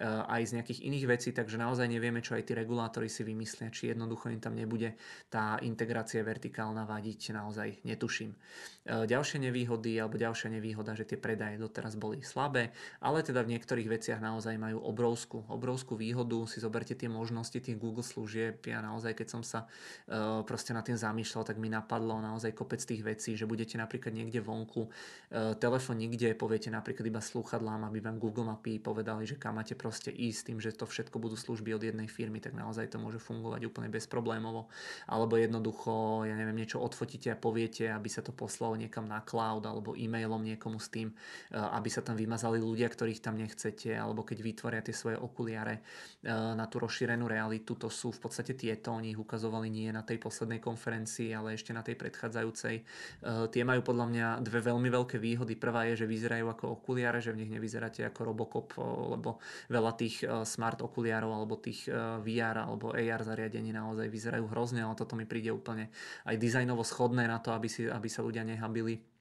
aj 0.06 0.42
z 0.46 0.54
nejakých 0.60 0.80
iných 0.86 1.06
vecí, 1.08 1.30
takže 1.34 1.58
naozaj 1.58 1.90
nevieme, 1.90 2.22
čo 2.22 2.38
aj 2.38 2.46
tí 2.46 2.52
regulátori 2.54 3.10
si 3.10 3.26
vymyslia, 3.26 3.74
či 3.74 3.90
jednoducho 3.90 4.30
im 4.30 4.38
tam 4.38 4.54
nebude 4.54 4.94
tá 5.26 5.58
integrácia 5.64 6.22
vertikálna 6.22 6.86
vadiť, 6.86 7.34
naozaj 7.34 7.82
netuším. 7.88 8.36
Ďalšie 8.82 9.38
nevýhody 9.46 9.96
alebo 9.96 10.18
ďalšia 10.18 10.52
nevýhoda, 10.52 10.92
že 10.98 11.06
tie 11.06 11.18
predaje 11.18 11.56
doteraz 11.56 11.94
boli 11.96 12.20
slabé 12.20 12.51
slabé, 12.52 12.68
ale 13.00 13.24
teda 13.24 13.40
v 13.40 13.56
niektorých 13.56 13.88
veciach 13.88 14.20
naozaj 14.20 14.60
majú 14.60 14.84
obrovskú, 14.84 15.48
obrovskú 15.48 15.96
výhodu. 15.96 16.44
Si 16.44 16.60
zoberte 16.60 16.92
tie 16.92 17.08
možnosti 17.08 17.56
tých 17.56 17.80
Google 17.80 18.04
služieb. 18.04 18.60
Ja 18.68 18.84
naozaj, 18.84 19.16
keď 19.16 19.28
som 19.32 19.40
sa 19.40 19.64
uh, 19.64 20.44
proste 20.44 20.76
nad 20.76 20.84
tým 20.84 21.00
zamýšľal, 21.00 21.48
tak 21.48 21.56
mi 21.56 21.72
napadlo 21.72 22.20
naozaj 22.20 22.52
kopec 22.52 22.84
tých 22.84 23.00
vecí, 23.00 23.40
že 23.40 23.48
budete 23.48 23.80
napríklad 23.80 24.12
niekde 24.12 24.44
vonku, 24.44 24.92
uh, 24.92 25.56
telefon 25.56 25.96
nikde, 25.96 26.36
poviete 26.36 26.68
napríklad 26.68 27.08
iba 27.08 27.24
slúchadlám, 27.24 27.88
aby 27.88 28.04
vám 28.04 28.20
Google 28.20 28.44
mapy 28.52 28.76
povedali, 28.76 29.24
že 29.24 29.40
kam 29.40 29.56
máte 29.56 29.72
proste 29.72 30.12
ísť 30.12 30.52
tým, 30.52 30.58
že 30.60 30.76
to 30.76 30.84
všetko 30.84 31.16
budú 31.16 31.40
služby 31.40 31.72
od 31.72 31.82
jednej 31.88 32.08
firmy, 32.12 32.36
tak 32.36 32.52
naozaj 32.52 32.92
to 32.92 33.00
môže 33.00 33.16
fungovať 33.24 33.64
úplne 33.64 33.88
bezproblémovo. 33.88 34.68
Alebo 35.08 35.40
jednoducho, 35.40 36.28
ja 36.28 36.36
neviem, 36.36 36.60
niečo 36.60 36.84
odfotíte 36.84 37.32
a 37.32 37.38
poviete, 37.38 37.88
aby 37.88 38.12
sa 38.12 38.20
to 38.20 38.36
poslalo 38.36 38.76
niekam 38.76 39.08
na 39.08 39.24
cloud 39.24 39.64
alebo 39.64 39.96
e-mailom 39.96 40.44
niekomu 40.44 40.76
s 40.76 40.92
tým, 40.92 41.08
uh, 41.08 41.72
aby 41.78 41.88
sa 41.88 42.02
tam 42.02 42.18
vymazali 42.18 42.41
ukázali 42.42 42.58
ľudia, 42.58 42.90
ktorých 42.90 43.22
tam 43.22 43.38
nechcete, 43.38 43.94
alebo 43.94 44.26
keď 44.26 44.42
vytvoria 44.42 44.82
tie 44.82 44.90
svoje 44.90 45.14
okuliare 45.14 45.78
eh, 45.78 46.34
na 46.34 46.66
tú 46.66 46.82
rozšírenú 46.82 47.30
realitu, 47.30 47.78
to 47.78 47.86
sú 47.86 48.10
v 48.10 48.18
podstate 48.18 48.58
tieto, 48.58 48.90
oni 48.90 49.14
ich 49.14 49.20
ukazovali 49.22 49.70
nie 49.70 49.94
na 49.94 50.02
tej 50.02 50.18
poslednej 50.18 50.58
konferencii, 50.58 51.30
ale 51.38 51.54
ešte 51.54 51.70
na 51.70 51.86
tej 51.86 51.94
predchádzajúcej. 51.94 52.82
Eh, 52.82 53.46
tie 53.54 53.62
majú 53.62 53.86
podľa 53.86 54.06
mňa 54.10 54.26
dve 54.42 54.58
veľmi 54.58 54.90
veľké 54.90 55.22
výhody. 55.22 55.54
Prvá 55.54 55.86
je, 55.86 56.02
že 56.02 56.10
vyzerajú 56.10 56.50
ako 56.50 56.82
okuliare, 56.82 57.22
že 57.22 57.30
v 57.30 57.46
nich 57.46 57.50
nevyzeráte 57.54 58.02
ako 58.10 58.34
Robocop, 58.34 58.74
eh, 58.74 58.82
lebo 59.14 59.38
veľa 59.70 59.92
tých 59.94 60.26
smart 60.42 60.82
okuliarov 60.82 61.30
alebo 61.30 61.62
tých 61.62 61.86
VR 62.26 62.66
alebo 62.66 62.90
AR 62.90 63.22
zariadení 63.22 63.70
naozaj 63.70 64.10
vyzerajú 64.10 64.50
hrozne, 64.50 64.82
ale 64.82 64.98
toto 64.98 65.14
mi 65.14 65.30
príde 65.30 65.54
úplne 65.54 65.94
aj 66.26 66.34
dizajnovo 66.42 66.82
schodné 66.82 67.30
na 67.30 67.38
to, 67.38 67.54
aby, 67.54 67.70
si, 67.70 67.86
aby 67.86 68.08
sa 68.10 68.26
ľudia 68.26 68.42
nehabili 68.42 69.11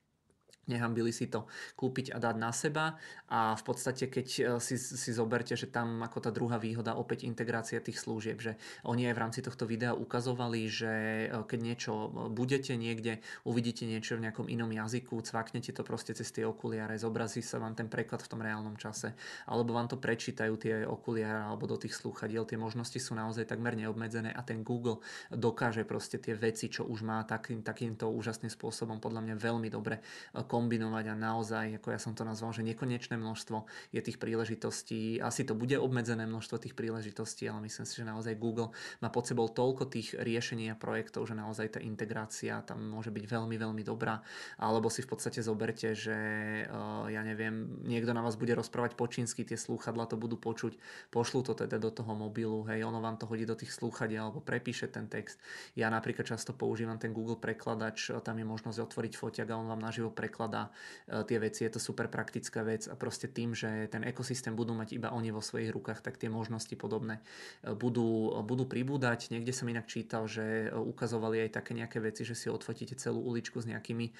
nehambili 0.69 1.09
si 1.09 1.25
to 1.25 1.49
kúpiť 1.73 2.13
a 2.13 2.17
dať 2.21 2.35
na 2.37 2.51
seba. 2.53 2.97
A 3.31 3.55
v 3.55 3.63
podstate 3.63 4.11
keď 4.11 4.27
e, 4.27 4.41
si, 4.59 4.75
si 4.77 5.11
zoberte, 5.15 5.55
že 5.55 5.71
tam 5.71 6.03
ako 6.03 6.19
tá 6.19 6.29
druhá 6.35 6.59
výhoda 6.59 6.99
opäť 6.99 7.23
integrácia 7.23 7.79
tých 7.79 7.97
služieb, 7.97 8.43
že 8.43 8.59
oni 8.83 9.07
aj 9.07 9.15
v 9.15 9.21
rámci 9.23 9.39
tohto 9.39 9.63
videa 9.63 9.95
ukazovali, 9.95 10.67
že 10.67 10.91
e, 10.91 11.27
keď 11.47 11.59
niečo 11.63 11.91
e, 11.95 12.07
budete 12.27 12.75
niekde, 12.75 13.23
uvidíte 13.47 13.87
niečo 13.87 14.19
v 14.19 14.27
nejakom 14.27 14.51
inom 14.51 14.67
jazyku, 14.67 15.15
cvaknete 15.23 15.71
to 15.71 15.81
proste 15.87 16.11
cez 16.11 16.27
tie 16.29 16.43
okuliare, 16.43 16.99
zobrazí 16.99 17.39
sa 17.39 17.57
vám 17.57 17.73
ten 17.73 17.87
preklad 17.87 18.19
v 18.19 18.29
tom 18.29 18.43
reálnom 18.43 18.75
čase, 18.75 19.15
alebo 19.47 19.71
vám 19.71 19.87
to 19.87 19.95
prečítajú 19.95 20.53
tie 20.59 20.83
okuliare 20.83 21.47
alebo 21.47 21.71
do 21.71 21.79
tých 21.79 21.95
slúchadiel, 21.95 22.43
tie 22.43 22.59
možnosti 22.59 22.99
sú 22.99 23.15
naozaj 23.15 23.47
takmer 23.47 23.79
neobmedzené 23.79 24.35
a 24.35 24.43
ten 24.43 24.59
Google 24.61 24.99
dokáže 25.31 25.87
proste 25.87 26.19
tie 26.19 26.35
veci, 26.35 26.67
čo 26.67 26.83
už 26.83 27.07
má 27.07 27.23
takým, 27.23 27.63
takýmto 27.63 28.11
úžasným 28.11 28.51
spôsobom 28.51 28.99
podľa 28.99 29.23
mňa 29.23 29.35
veľmi 29.39 29.69
dobre 29.71 30.03
kombinovať 30.51 31.05
a 31.07 31.15
naozaj, 31.15 31.79
ako 31.79 31.95
ja 31.95 31.99
som 32.03 32.11
to 32.11 32.27
nazval, 32.27 32.51
že 32.51 32.67
nekonečné 32.67 33.15
množstvo 33.15 33.63
je 33.95 34.03
tých 34.03 34.19
príležitostí. 34.19 35.23
Asi 35.23 35.47
to 35.47 35.55
bude 35.55 35.79
obmedzené 35.79 36.27
množstvo 36.27 36.59
tých 36.59 36.75
príležitostí, 36.75 37.47
ale 37.47 37.63
myslím 37.71 37.87
si, 37.87 37.95
že 37.95 38.03
naozaj 38.03 38.35
Google 38.35 38.75
má 38.99 39.07
pod 39.07 39.31
sebou 39.31 39.47
toľko 39.47 39.87
tých 39.87 40.19
riešení 40.19 40.67
a 40.67 40.75
projektov, 40.75 41.31
že 41.31 41.39
naozaj 41.39 41.77
tá 41.77 41.79
integrácia 41.79 42.59
tam 42.67 42.83
môže 42.83 43.15
byť 43.15 43.23
veľmi, 43.31 43.55
veľmi 43.55 43.83
dobrá. 43.87 44.19
Alebo 44.59 44.91
si 44.91 44.99
v 44.99 45.15
podstate 45.15 45.39
zoberte, 45.39 45.95
že 45.95 46.19
uh, 46.67 47.07
ja 47.07 47.23
neviem, 47.23 47.79
niekto 47.87 48.11
na 48.11 48.19
vás 48.19 48.35
bude 48.35 48.51
rozprávať 48.51 48.99
po 48.99 49.07
čínsky, 49.07 49.47
tie 49.47 49.55
slúchadla 49.55 50.11
to 50.11 50.19
budú 50.19 50.35
počuť, 50.35 50.75
pošlú 51.15 51.47
to 51.47 51.55
teda 51.55 51.79
do 51.79 51.95
toho 51.95 52.11
mobilu, 52.11 52.67
hej, 52.67 52.83
ono 52.83 52.99
vám 52.99 53.15
to 53.15 53.23
hodí 53.31 53.47
do 53.47 53.55
tých 53.55 53.71
slúchadiel 53.71 54.27
alebo 54.27 54.43
prepíše 54.43 54.91
ten 54.91 55.07
text. 55.07 55.39
Ja 55.79 55.87
napríklad 55.87 56.27
často 56.27 56.51
používam 56.51 56.99
ten 56.99 57.15
Google 57.15 57.39
prekladač, 57.39 58.11
tam 58.25 58.35
je 58.35 58.43
možnosť 58.43 58.83
otvoriť 58.83 59.13
foťak 59.15 59.47
a 59.47 59.55
on 59.55 59.71
vám 59.71 59.79
naživo 59.79 60.11
prekladá 60.11 60.40
prekladá 60.41 60.73
e, 61.05 61.21
tie 61.29 61.37
veci, 61.37 61.61
je 61.63 61.77
to 61.77 61.79
super 61.79 62.09
praktická 62.09 62.65
vec 62.65 62.89
a 62.89 62.97
proste 62.97 63.29
tým, 63.29 63.53
že 63.53 63.85
ten 63.93 64.01
ekosystém 64.01 64.57
budú 64.57 64.73
mať 64.73 64.97
iba 64.97 65.13
oni 65.13 65.29
vo 65.29 65.43
svojich 65.43 65.69
rukách, 65.69 66.01
tak 66.01 66.17
tie 66.17 66.33
možnosti 66.33 66.73
podobné 66.73 67.21
e, 67.61 67.77
budú, 67.77 68.41
budú 68.41 68.65
pribúdať. 68.65 69.29
Niekde 69.29 69.53
som 69.53 69.69
inak 69.69 69.85
čítal, 69.85 70.25
že 70.25 70.73
ukazovali 70.73 71.45
aj 71.45 71.61
také 71.61 71.77
nejaké 71.77 72.01
veci, 72.01 72.25
že 72.25 72.33
si 72.33 72.49
odfotíte 72.49 72.97
celú 72.97 73.21
uličku 73.21 73.61
s 73.61 73.69
nejakými 73.69 74.05
e, 74.09 74.13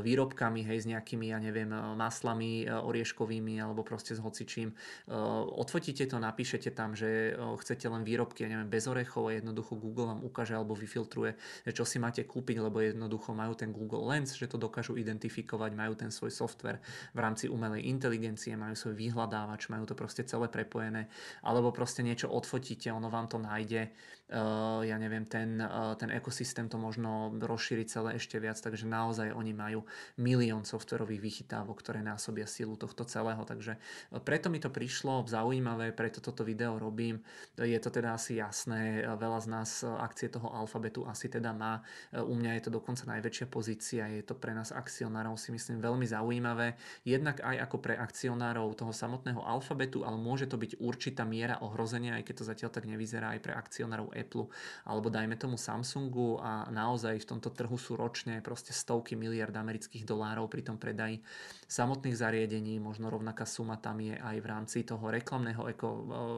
výrobkami, 0.00 0.64
hej, 0.64 0.78
s 0.80 0.86
nejakými, 0.88 1.28
ja 1.28 1.38
neviem, 1.42 1.68
maslami 1.96 2.64
orieškovými 2.66 3.60
alebo 3.60 3.82
proste 3.82 4.14
s 4.16 4.20
hocičím. 4.22 4.72
Odfotíte 5.56 6.06
to, 6.06 6.16
napíšete 6.22 6.70
tam, 6.72 6.94
že 6.94 7.34
chcete 7.34 7.90
len 7.90 8.06
výrobky, 8.06 8.46
ja 8.46 8.48
neviem, 8.52 8.70
bez 8.70 8.86
orechov 8.86 9.28
a 9.28 9.36
jednoducho 9.36 9.74
Google 9.76 10.14
vám 10.14 10.20
ukáže 10.22 10.54
alebo 10.54 10.78
vyfiltruje, 10.78 11.34
čo 11.66 11.82
si 11.82 11.98
máte 11.98 12.22
kúpiť, 12.22 12.62
lebo 12.62 12.78
jednoducho 12.78 13.34
majú 13.34 13.58
ten 13.58 13.74
Google 13.74 14.06
Lens, 14.06 14.38
že 14.38 14.46
to 14.46 14.60
dokážu 14.60 14.94
identifikovať 14.94 15.65
vyhľadávať, 15.66 15.74
majú 15.74 15.94
ten 15.98 16.10
svoj 16.14 16.30
software 16.30 16.78
v 17.14 17.18
rámci 17.18 17.50
umelej 17.50 17.90
inteligencie, 17.90 18.54
majú 18.54 18.78
svoj 18.78 18.94
vyhľadávač, 18.94 19.66
majú 19.68 19.84
to 19.90 19.98
proste 19.98 20.22
celé 20.30 20.46
prepojené, 20.46 21.10
alebo 21.42 21.74
proste 21.74 22.06
niečo 22.06 22.30
odfotíte, 22.30 22.94
ono 22.94 23.10
vám 23.10 23.26
to 23.26 23.38
nájde 23.42 23.90
ja 24.82 24.96
neviem, 24.98 25.22
ten, 25.22 25.62
ten 26.02 26.10
ekosystém 26.10 26.66
to 26.66 26.82
možno 26.82 27.30
rozšíriť 27.38 27.86
celé 27.86 28.10
ešte 28.18 28.42
viac, 28.42 28.58
takže 28.58 28.82
naozaj 28.82 29.30
oni 29.30 29.54
majú 29.54 29.86
milión 30.18 30.66
softverových 30.66 31.22
vychytávok, 31.22 31.78
ktoré 31.78 32.02
násobia 32.02 32.42
silu 32.50 32.74
tohto 32.74 33.06
celého, 33.06 33.38
takže 33.46 33.78
preto 34.26 34.50
mi 34.50 34.58
to 34.58 34.66
prišlo 34.66 35.22
zaujímavé, 35.30 35.94
preto 35.94 36.18
toto 36.18 36.42
video 36.42 36.74
robím. 36.74 37.22
Je 37.54 37.78
to 37.78 37.86
teda 37.94 38.18
asi 38.18 38.42
jasné, 38.42 39.06
veľa 39.06 39.46
z 39.46 39.48
nás 39.48 39.70
akcie 39.86 40.26
toho 40.26 40.50
alfabetu 40.50 41.06
asi 41.06 41.30
teda 41.30 41.54
má. 41.54 41.86
U 42.10 42.34
mňa 42.34 42.58
je 42.58 42.62
to 42.66 42.70
dokonca 42.82 43.06
najväčšia 43.06 43.46
pozícia, 43.46 44.10
je 44.10 44.26
to 44.26 44.34
pre 44.34 44.50
nás 44.50 44.74
akcionárov 44.74 45.38
si 45.38 45.54
myslím 45.54 45.78
veľmi 45.78 46.02
zaujímavé, 46.02 46.74
jednak 47.06 47.38
aj 47.46 47.62
ako 47.70 47.76
pre 47.78 47.94
akcionárov 47.94 48.74
toho 48.74 48.90
samotného 48.90 49.38
alfabetu, 49.38 50.02
ale 50.02 50.18
môže 50.18 50.50
to 50.50 50.58
byť 50.58 50.82
určitá 50.82 51.22
miera 51.22 51.62
ohrozenia, 51.62 52.18
aj 52.18 52.26
keď 52.26 52.34
to 52.42 52.48
zatiaľ 52.50 52.70
tak 52.74 52.90
nevyzerá 52.90 53.38
aj 53.38 53.40
pre 53.46 53.54
akcionárov 53.54 54.15
Apple 54.16 54.48
alebo 54.88 55.12
dajme 55.12 55.36
tomu 55.36 55.60
Samsungu 55.60 56.40
a 56.40 56.66
naozaj 56.72 57.22
v 57.22 57.28
tomto 57.36 57.52
trhu 57.52 57.76
sú 57.76 57.94
ročne 57.94 58.40
proste 58.40 58.72
stovky 58.72 59.14
miliard 59.14 59.52
amerických 59.52 60.08
dolárov 60.08 60.48
pri 60.48 60.64
tom 60.64 60.80
predaji 60.80 61.20
samotných 61.66 62.14
zariadení, 62.14 62.78
možno 62.78 63.10
rovnaká 63.10 63.42
suma 63.42 63.74
tam 63.74 63.98
je 63.98 64.14
aj 64.14 64.36
v 64.38 64.46
rámci 64.46 64.78
toho 64.86 65.02
reklamného 65.10 65.66
eko, 65.74 65.88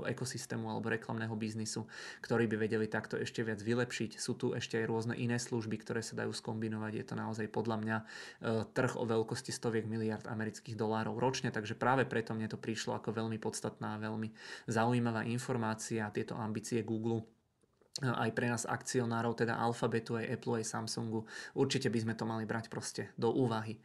ekosystému 0.09 0.65
alebo 0.73 0.89
reklamného 0.89 1.37
biznisu, 1.37 1.85
ktorý 2.25 2.49
by 2.49 2.57
vedeli 2.65 2.89
takto 2.89 3.21
ešte 3.21 3.45
viac 3.45 3.61
vylepšiť. 3.61 4.17
Sú 4.17 4.41
tu 4.41 4.57
ešte 4.57 4.81
aj 4.81 4.89
rôzne 4.89 5.15
iné 5.21 5.37
služby, 5.37 5.77
ktoré 5.85 6.01
sa 6.01 6.17
dajú 6.17 6.33
skombinovať. 6.33 6.93
Je 6.97 7.05
to 7.05 7.15
naozaj 7.15 7.47
podľa 7.53 7.77
mňa 7.77 7.97
e, 8.01 8.05
trh 8.73 8.97
o 8.97 9.05
veľkosti 9.05 9.53
stoviek 9.53 9.85
miliard 9.85 10.25
amerických 10.25 10.75
dolárov 10.81 11.21
ročne, 11.21 11.53
takže 11.53 11.77
práve 11.77 12.09
preto 12.09 12.33
mne 12.33 12.49
to 12.49 12.57
prišlo 12.57 12.97
ako 12.97 13.13
veľmi 13.13 13.37
podstatná, 13.37 14.01
veľmi 14.01 14.33
zaujímavá 14.65 15.29
informácia. 15.29 16.09
Tieto 16.09 16.41
ambície 16.41 16.81
Google 16.81 17.38
aj 18.03 18.31
pre 18.31 18.47
nás 18.47 18.63
akcionárov, 18.63 19.35
teda 19.35 19.59
Alphabetu, 19.59 20.15
aj 20.15 20.39
Apple, 20.39 20.63
aj 20.63 20.71
Samsungu. 20.71 21.27
Určite 21.59 21.91
by 21.91 21.99
sme 21.99 22.15
to 22.15 22.23
mali 22.23 22.47
brať 22.47 22.71
proste 22.71 23.11
do 23.19 23.35
úvahy. 23.35 23.75
E, 23.75 23.81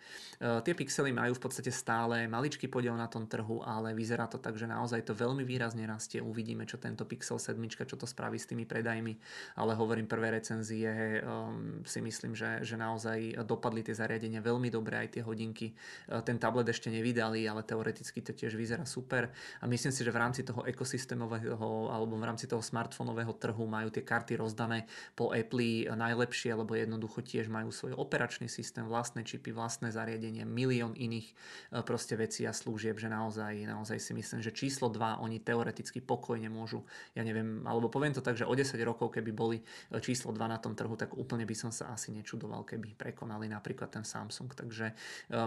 tie 0.62 0.74
pixely 0.78 1.10
majú 1.10 1.34
v 1.34 1.42
podstate 1.42 1.74
stále 1.74 2.30
maličký 2.30 2.70
podiel 2.70 2.94
na 2.94 3.10
tom 3.10 3.26
trhu, 3.26 3.66
ale 3.66 3.98
vyzerá 3.98 4.30
to 4.30 4.38
tak, 4.38 4.54
že 4.54 4.70
naozaj 4.70 5.02
to 5.02 5.18
veľmi 5.18 5.42
výrazne 5.42 5.82
rastie. 5.90 6.22
Uvidíme, 6.22 6.70
čo 6.70 6.78
tento 6.78 7.10
Pixel 7.10 7.42
7, 7.42 7.58
čo 7.90 7.98
to 7.98 8.06
spraví 8.06 8.38
s 8.38 8.46
tými 8.46 8.70
predajmi, 8.70 9.14
ale 9.58 9.74
hovorím, 9.74 10.06
prvé 10.06 10.38
recenzie 10.38 11.20
um, 11.26 11.82
si 11.82 11.98
myslím, 11.98 12.38
že, 12.38 12.62
že 12.62 12.78
naozaj 12.78 13.42
dopadli 13.50 13.82
tie 13.82 13.98
zariadenia 13.98 14.46
veľmi 14.46 14.70
dobre, 14.70 15.02
aj 15.02 15.18
tie 15.18 15.24
hodinky. 15.26 15.74
E, 15.74 16.22
ten 16.22 16.38
tablet 16.38 16.70
ešte 16.70 16.94
nevydali, 16.94 17.50
ale 17.50 17.66
teoreticky 17.66 18.22
to 18.22 18.38
tiež 18.38 18.54
vyzerá 18.54 18.86
super 18.86 19.34
a 19.60 19.66
myslím 19.66 19.90
si, 19.90 20.06
že 20.06 20.14
v 20.14 20.22
rámci 20.22 20.46
toho 20.46 20.62
ekosystémového 20.70 21.90
alebo 21.90 22.14
v 22.14 22.26
rámci 22.28 22.46
toho 22.46 22.62
smartfónového 22.62 23.34
trhu 23.42 23.66
majú 23.66 23.90
tie 23.90 24.03
karty 24.04 24.38
rozdané 24.38 24.86
po 25.16 25.32
Apple 25.32 25.90
najlepšie, 25.92 26.54
lebo 26.54 26.76
jednoducho 26.76 27.24
tiež 27.24 27.48
majú 27.48 27.72
svoj 27.72 27.96
operačný 27.96 28.52
systém, 28.52 28.84
vlastné 28.86 29.24
čipy, 29.24 29.56
vlastné 29.56 29.90
zariadenie, 29.90 30.44
milión 30.44 30.94
iných 30.94 31.28
e, 31.32 31.34
proste 31.82 32.20
vecí 32.20 32.44
a 32.44 32.54
služieb, 32.54 33.00
že 33.00 33.08
naozaj, 33.08 33.64
naozaj 33.64 33.98
si 33.98 34.12
myslím, 34.12 34.44
že 34.44 34.52
číslo 34.52 34.92
2 34.92 35.24
oni 35.24 35.40
teoreticky 35.40 36.04
pokojne 36.04 36.52
môžu, 36.52 36.84
ja 37.16 37.24
neviem, 37.24 37.64
alebo 37.64 37.88
poviem 37.88 38.12
to 38.12 38.22
tak, 38.22 38.36
že 38.36 38.46
o 38.46 38.54
10 38.54 38.76
rokov, 38.84 39.16
keby 39.16 39.32
boli 39.32 39.58
e, 39.60 39.64
číslo 40.04 40.36
2 40.36 40.40
na 40.46 40.60
tom 40.60 40.76
trhu, 40.76 40.94
tak 41.00 41.16
úplne 41.16 41.48
by 41.48 41.56
som 41.56 41.72
sa 41.72 41.96
asi 41.96 42.12
nečudoval, 42.12 42.68
keby 42.68 42.94
prekonali 43.00 43.48
napríklad 43.48 43.90
ten 43.90 44.04
Samsung. 44.04 44.52
Takže 44.52 44.86
e, 44.92 44.94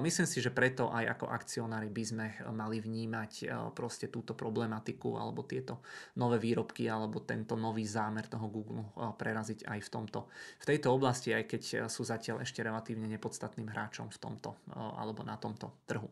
myslím 0.01 0.27
si, 0.27 0.41
že 0.41 0.51
preto 0.51 0.89
aj 0.89 1.19
ako 1.19 1.27
akcionári 1.29 1.93
by 1.93 2.03
sme 2.03 2.27
mali 2.57 2.81
vnímať 2.81 3.49
proste 3.77 4.09
túto 4.09 4.33
problematiku 4.33 5.19
alebo 5.19 5.45
tieto 5.45 5.85
nové 6.17 6.41
výrobky 6.41 6.89
alebo 6.89 7.23
tento 7.27 7.59
nový 7.59 7.85
zámer 7.85 8.31
toho 8.31 8.46
toho 8.47 8.55
Google 8.55 8.87
eh, 8.87 9.11
preraziť 9.11 9.67
aj 9.67 9.79
v, 9.83 9.89
tomto, 9.91 10.31
v 10.63 10.65
tejto 10.71 10.95
oblasti, 10.95 11.35
aj 11.35 11.45
keď 11.51 11.63
sú 11.91 12.07
zatiaľ 12.07 12.47
ešte 12.47 12.63
relatívne 12.63 13.11
nepodstatným 13.11 13.67
hráčom 13.67 14.07
v 14.15 14.19
tomto 14.23 14.55
eh, 14.71 14.79
alebo 14.79 15.27
na 15.27 15.35
tomto 15.35 15.83
trhu. 15.91 16.07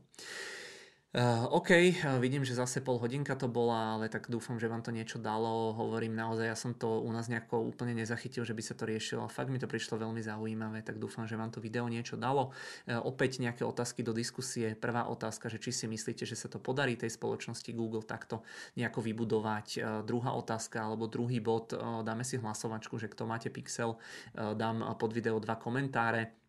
Uh, 1.15 1.47
OK, 1.55 1.95
vidím, 2.19 2.43
že 2.43 2.59
zase 2.59 2.83
pol 2.83 2.99
hodinka 2.99 3.39
to 3.39 3.47
bola, 3.47 3.95
ale 3.95 4.11
tak 4.11 4.27
dúfam, 4.27 4.59
že 4.59 4.67
vám 4.67 4.83
to 4.83 4.91
niečo 4.91 5.23
dalo. 5.23 5.71
Hovorím 5.71 6.11
naozaj, 6.19 6.47
ja 6.51 6.59
som 6.59 6.75
to 6.75 7.07
u 7.07 7.11
nás 7.15 7.31
nejako 7.31 7.63
úplne 7.63 7.95
nezachytil, 7.95 8.43
že 8.43 8.51
by 8.51 8.59
sa 8.59 8.75
to 8.75 8.83
riešilo. 8.83 9.31
Fakt 9.31 9.47
mi 9.47 9.63
to 9.63 9.71
prišlo 9.71 10.03
veľmi 10.03 10.19
zaujímavé, 10.19 10.83
tak 10.83 10.99
dúfam, 10.99 11.23
že 11.23 11.39
vám 11.39 11.55
to 11.55 11.63
video 11.63 11.87
niečo 11.87 12.19
dalo. 12.19 12.51
Uh, 12.91 12.99
opäť 13.07 13.39
nejaké 13.39 13.63
otázky 13.63 14.03
do 14.03 14.11
diskusie. 14.11 14.75
Prvá 14.75 15.07
otázka, 15.07 15.47
že 15.47 15.63
či 15.63 15.71
si 15.71 15.87
myslíte, 15.87 16.27
že 16.27 16.35
sa 16.35 16.51
to 16.51 16.59
podarí 16.59 16.99
tej 16.99 17.15
spoločnosti 17.15 17.71
Google 17.79 18.03
takto 18.03 18.43
nejako 18.75 19.07
vybudovať. 19.07 19.67
Uh, 19.79 20.03
druhá 20.03 20.35
otázka 20.35 20.83
alebo 20.83 21.07
druhý 21.07 21.39
bod, 21.39 21.79
dáme 21.79 22.27
si 22.27 22.43
hlasovačku, 22.43 22.99
že 22.99 23.07
kto 23.07 23.23
máte 23.23 23.55
Pixel, 23.55 23.95
dám 24.35 24.83
pod 24.99 25.15
video 25.15 25.39
dva 25.39 25.55
komentáre 25.63 26.27
Eh, 26.27 26.44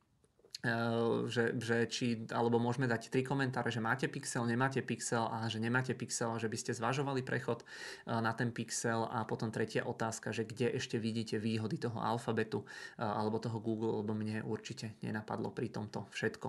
že, 1.30 1.54
že 1.62 1.86
či, 1.86 2.26
alebo 2.34 2.58
môžeme 2.58 2.90
dať 2.90 3.14
tri 3.14 3.22
komentáre, 3.22 3.70
že 3.70 3.84
máte 3.84 4.10
pixel, 4.10 4.50
nemáte 4.50 4.82
pixel 4.82 5.30
a 5.30 5.46
že 5.46 5.62
nemáte 5.62 5.94
pixel 5.94 6.34
a 6.34 6.42
že 6.42 6.50
by 6.50 6.58
ste 6.58 6.72
zvažovali 6.74 7.22
prechod 7.22 7.62
eh, 7.62 8.18
na 8.18 8.34
ten 8.34 8.50
pixel. 8.50 9.06
A 9.06 9.24
potom 9.28 9.54
tretia 9.54 9.86
otázka, 9.86 10.34
že 10.34 10.48
kde 10.48 10.74
ešte 10.74 10.98
vidíte 10.98 11.38
výhody 11.38 11.78
toho 11.78 12.02
alfabetu 12.02 12.66
eh, 12.98 13.06
alebo 13.06 13.38
toho 13.38 13.62
Google, 13.62 14.02
lebo 14.02 14.18
mne 14.18 14.42
určite 14.46 14.98
nenapadlo 15.06 15.54
pri 15.54 15.70
tomto 15.70 16.08
všetko. 16.12 16.48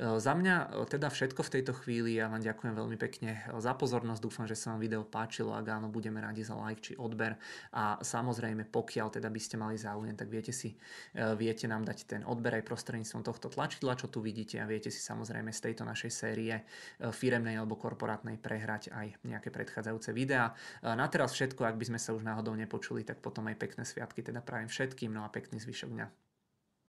Za 0.00 0.32
mňa 0.36 0.86
teda 0.88 1.08
všetko 1.08 1.40
v 1.42 1.52
tejto 1.58 1.72
chvíli, 1.76 2.18
ja 2.18 2.30
vám 2.30 2.42
ďakujem 2.42 2.74
veľmi 2.76 2.96
pekne 2.96 3.42
za 3.58 3.72
pozornosť, 3.74 4.20
dúfam, 4.22 4.46
že 4.46 4.56
sa 4.56 4.74
vám 4.74 4.80
video 4.82 5.02
páčilo, 5.04 5.56
ak 5.56 5.66
áno, 5.66 5.88
budeme 5.88 6.20
radi 6.20 6.44
za 6.44 6.56
like 6.56 6.80
či 6.80 6.92
odber. 6.96 7.36
A 7.74 8.00
samozrejme, 8.00 8.68
pokiaľ 8.68 9.20
teda 9.20 9.28
by 9.28 9.40
ste 9.40 9.56
mali 9.56 9.76
záujem, 9.80 10.14
tak 10.14 10.28
viete 10.28 10.52
si, 10.52 10.76
viete 11.36 11.64
nám 11.66 11.84
dať 11.88 11.98
ten 12.06 12.22
odber 12.26 12.60
aj 12.60 12.64
prostredníctvom 12.66 13.22
tohto 13.24 13.39
tohto 13.40 13.56
tlačidla, 13.56 13.96
čo 13.96 14.12
tu 14.12 14.20
vidíte 14.20 14.60
a 14.60 14.68
viete 14.68 14.92
si 14.92 15.00
samozrejme 15.00 15.48
z 15.48 15.72
tejto 15.72 15.88
našej 15.88 16.12
série 16.12 16.52
e, 16.52 16.62
firemnej 17.08 17.56
alebo 17.56 17.80
korporátnej 17.80 18.36
prehrať 18.36 18.92
aj 18.92 19.16
nejaké 19.24 19.48
predchádzajúce 19.48 20.12
videá. 20.12 20.52
E, 20.84 20.92
na 20.92 21.08
teraz 21.08 21.32
všetko, 21.32 21.64
ak 21.64 21.80
by 21.80 21.88
sme 21.88 21.98
sa 21.98 22.12
už 22.12 22.20
náhodou 22.20 22.52
nepočuli, 22.52 23.00
tak 23.00 23.24
potom 23.24 23.48
aj 23.48 23.56
pekné 23.56 23.88
sviatky 23.88 24.20
teda 24.20 24.44
prajem 24.44 24.68
všetkým, 24.68 25.08
no 25.08 25.24
a 25.24 25.32
pekný 25.32 25.56
zvyšok 25.56 25.88
dňa. 25.96 26.29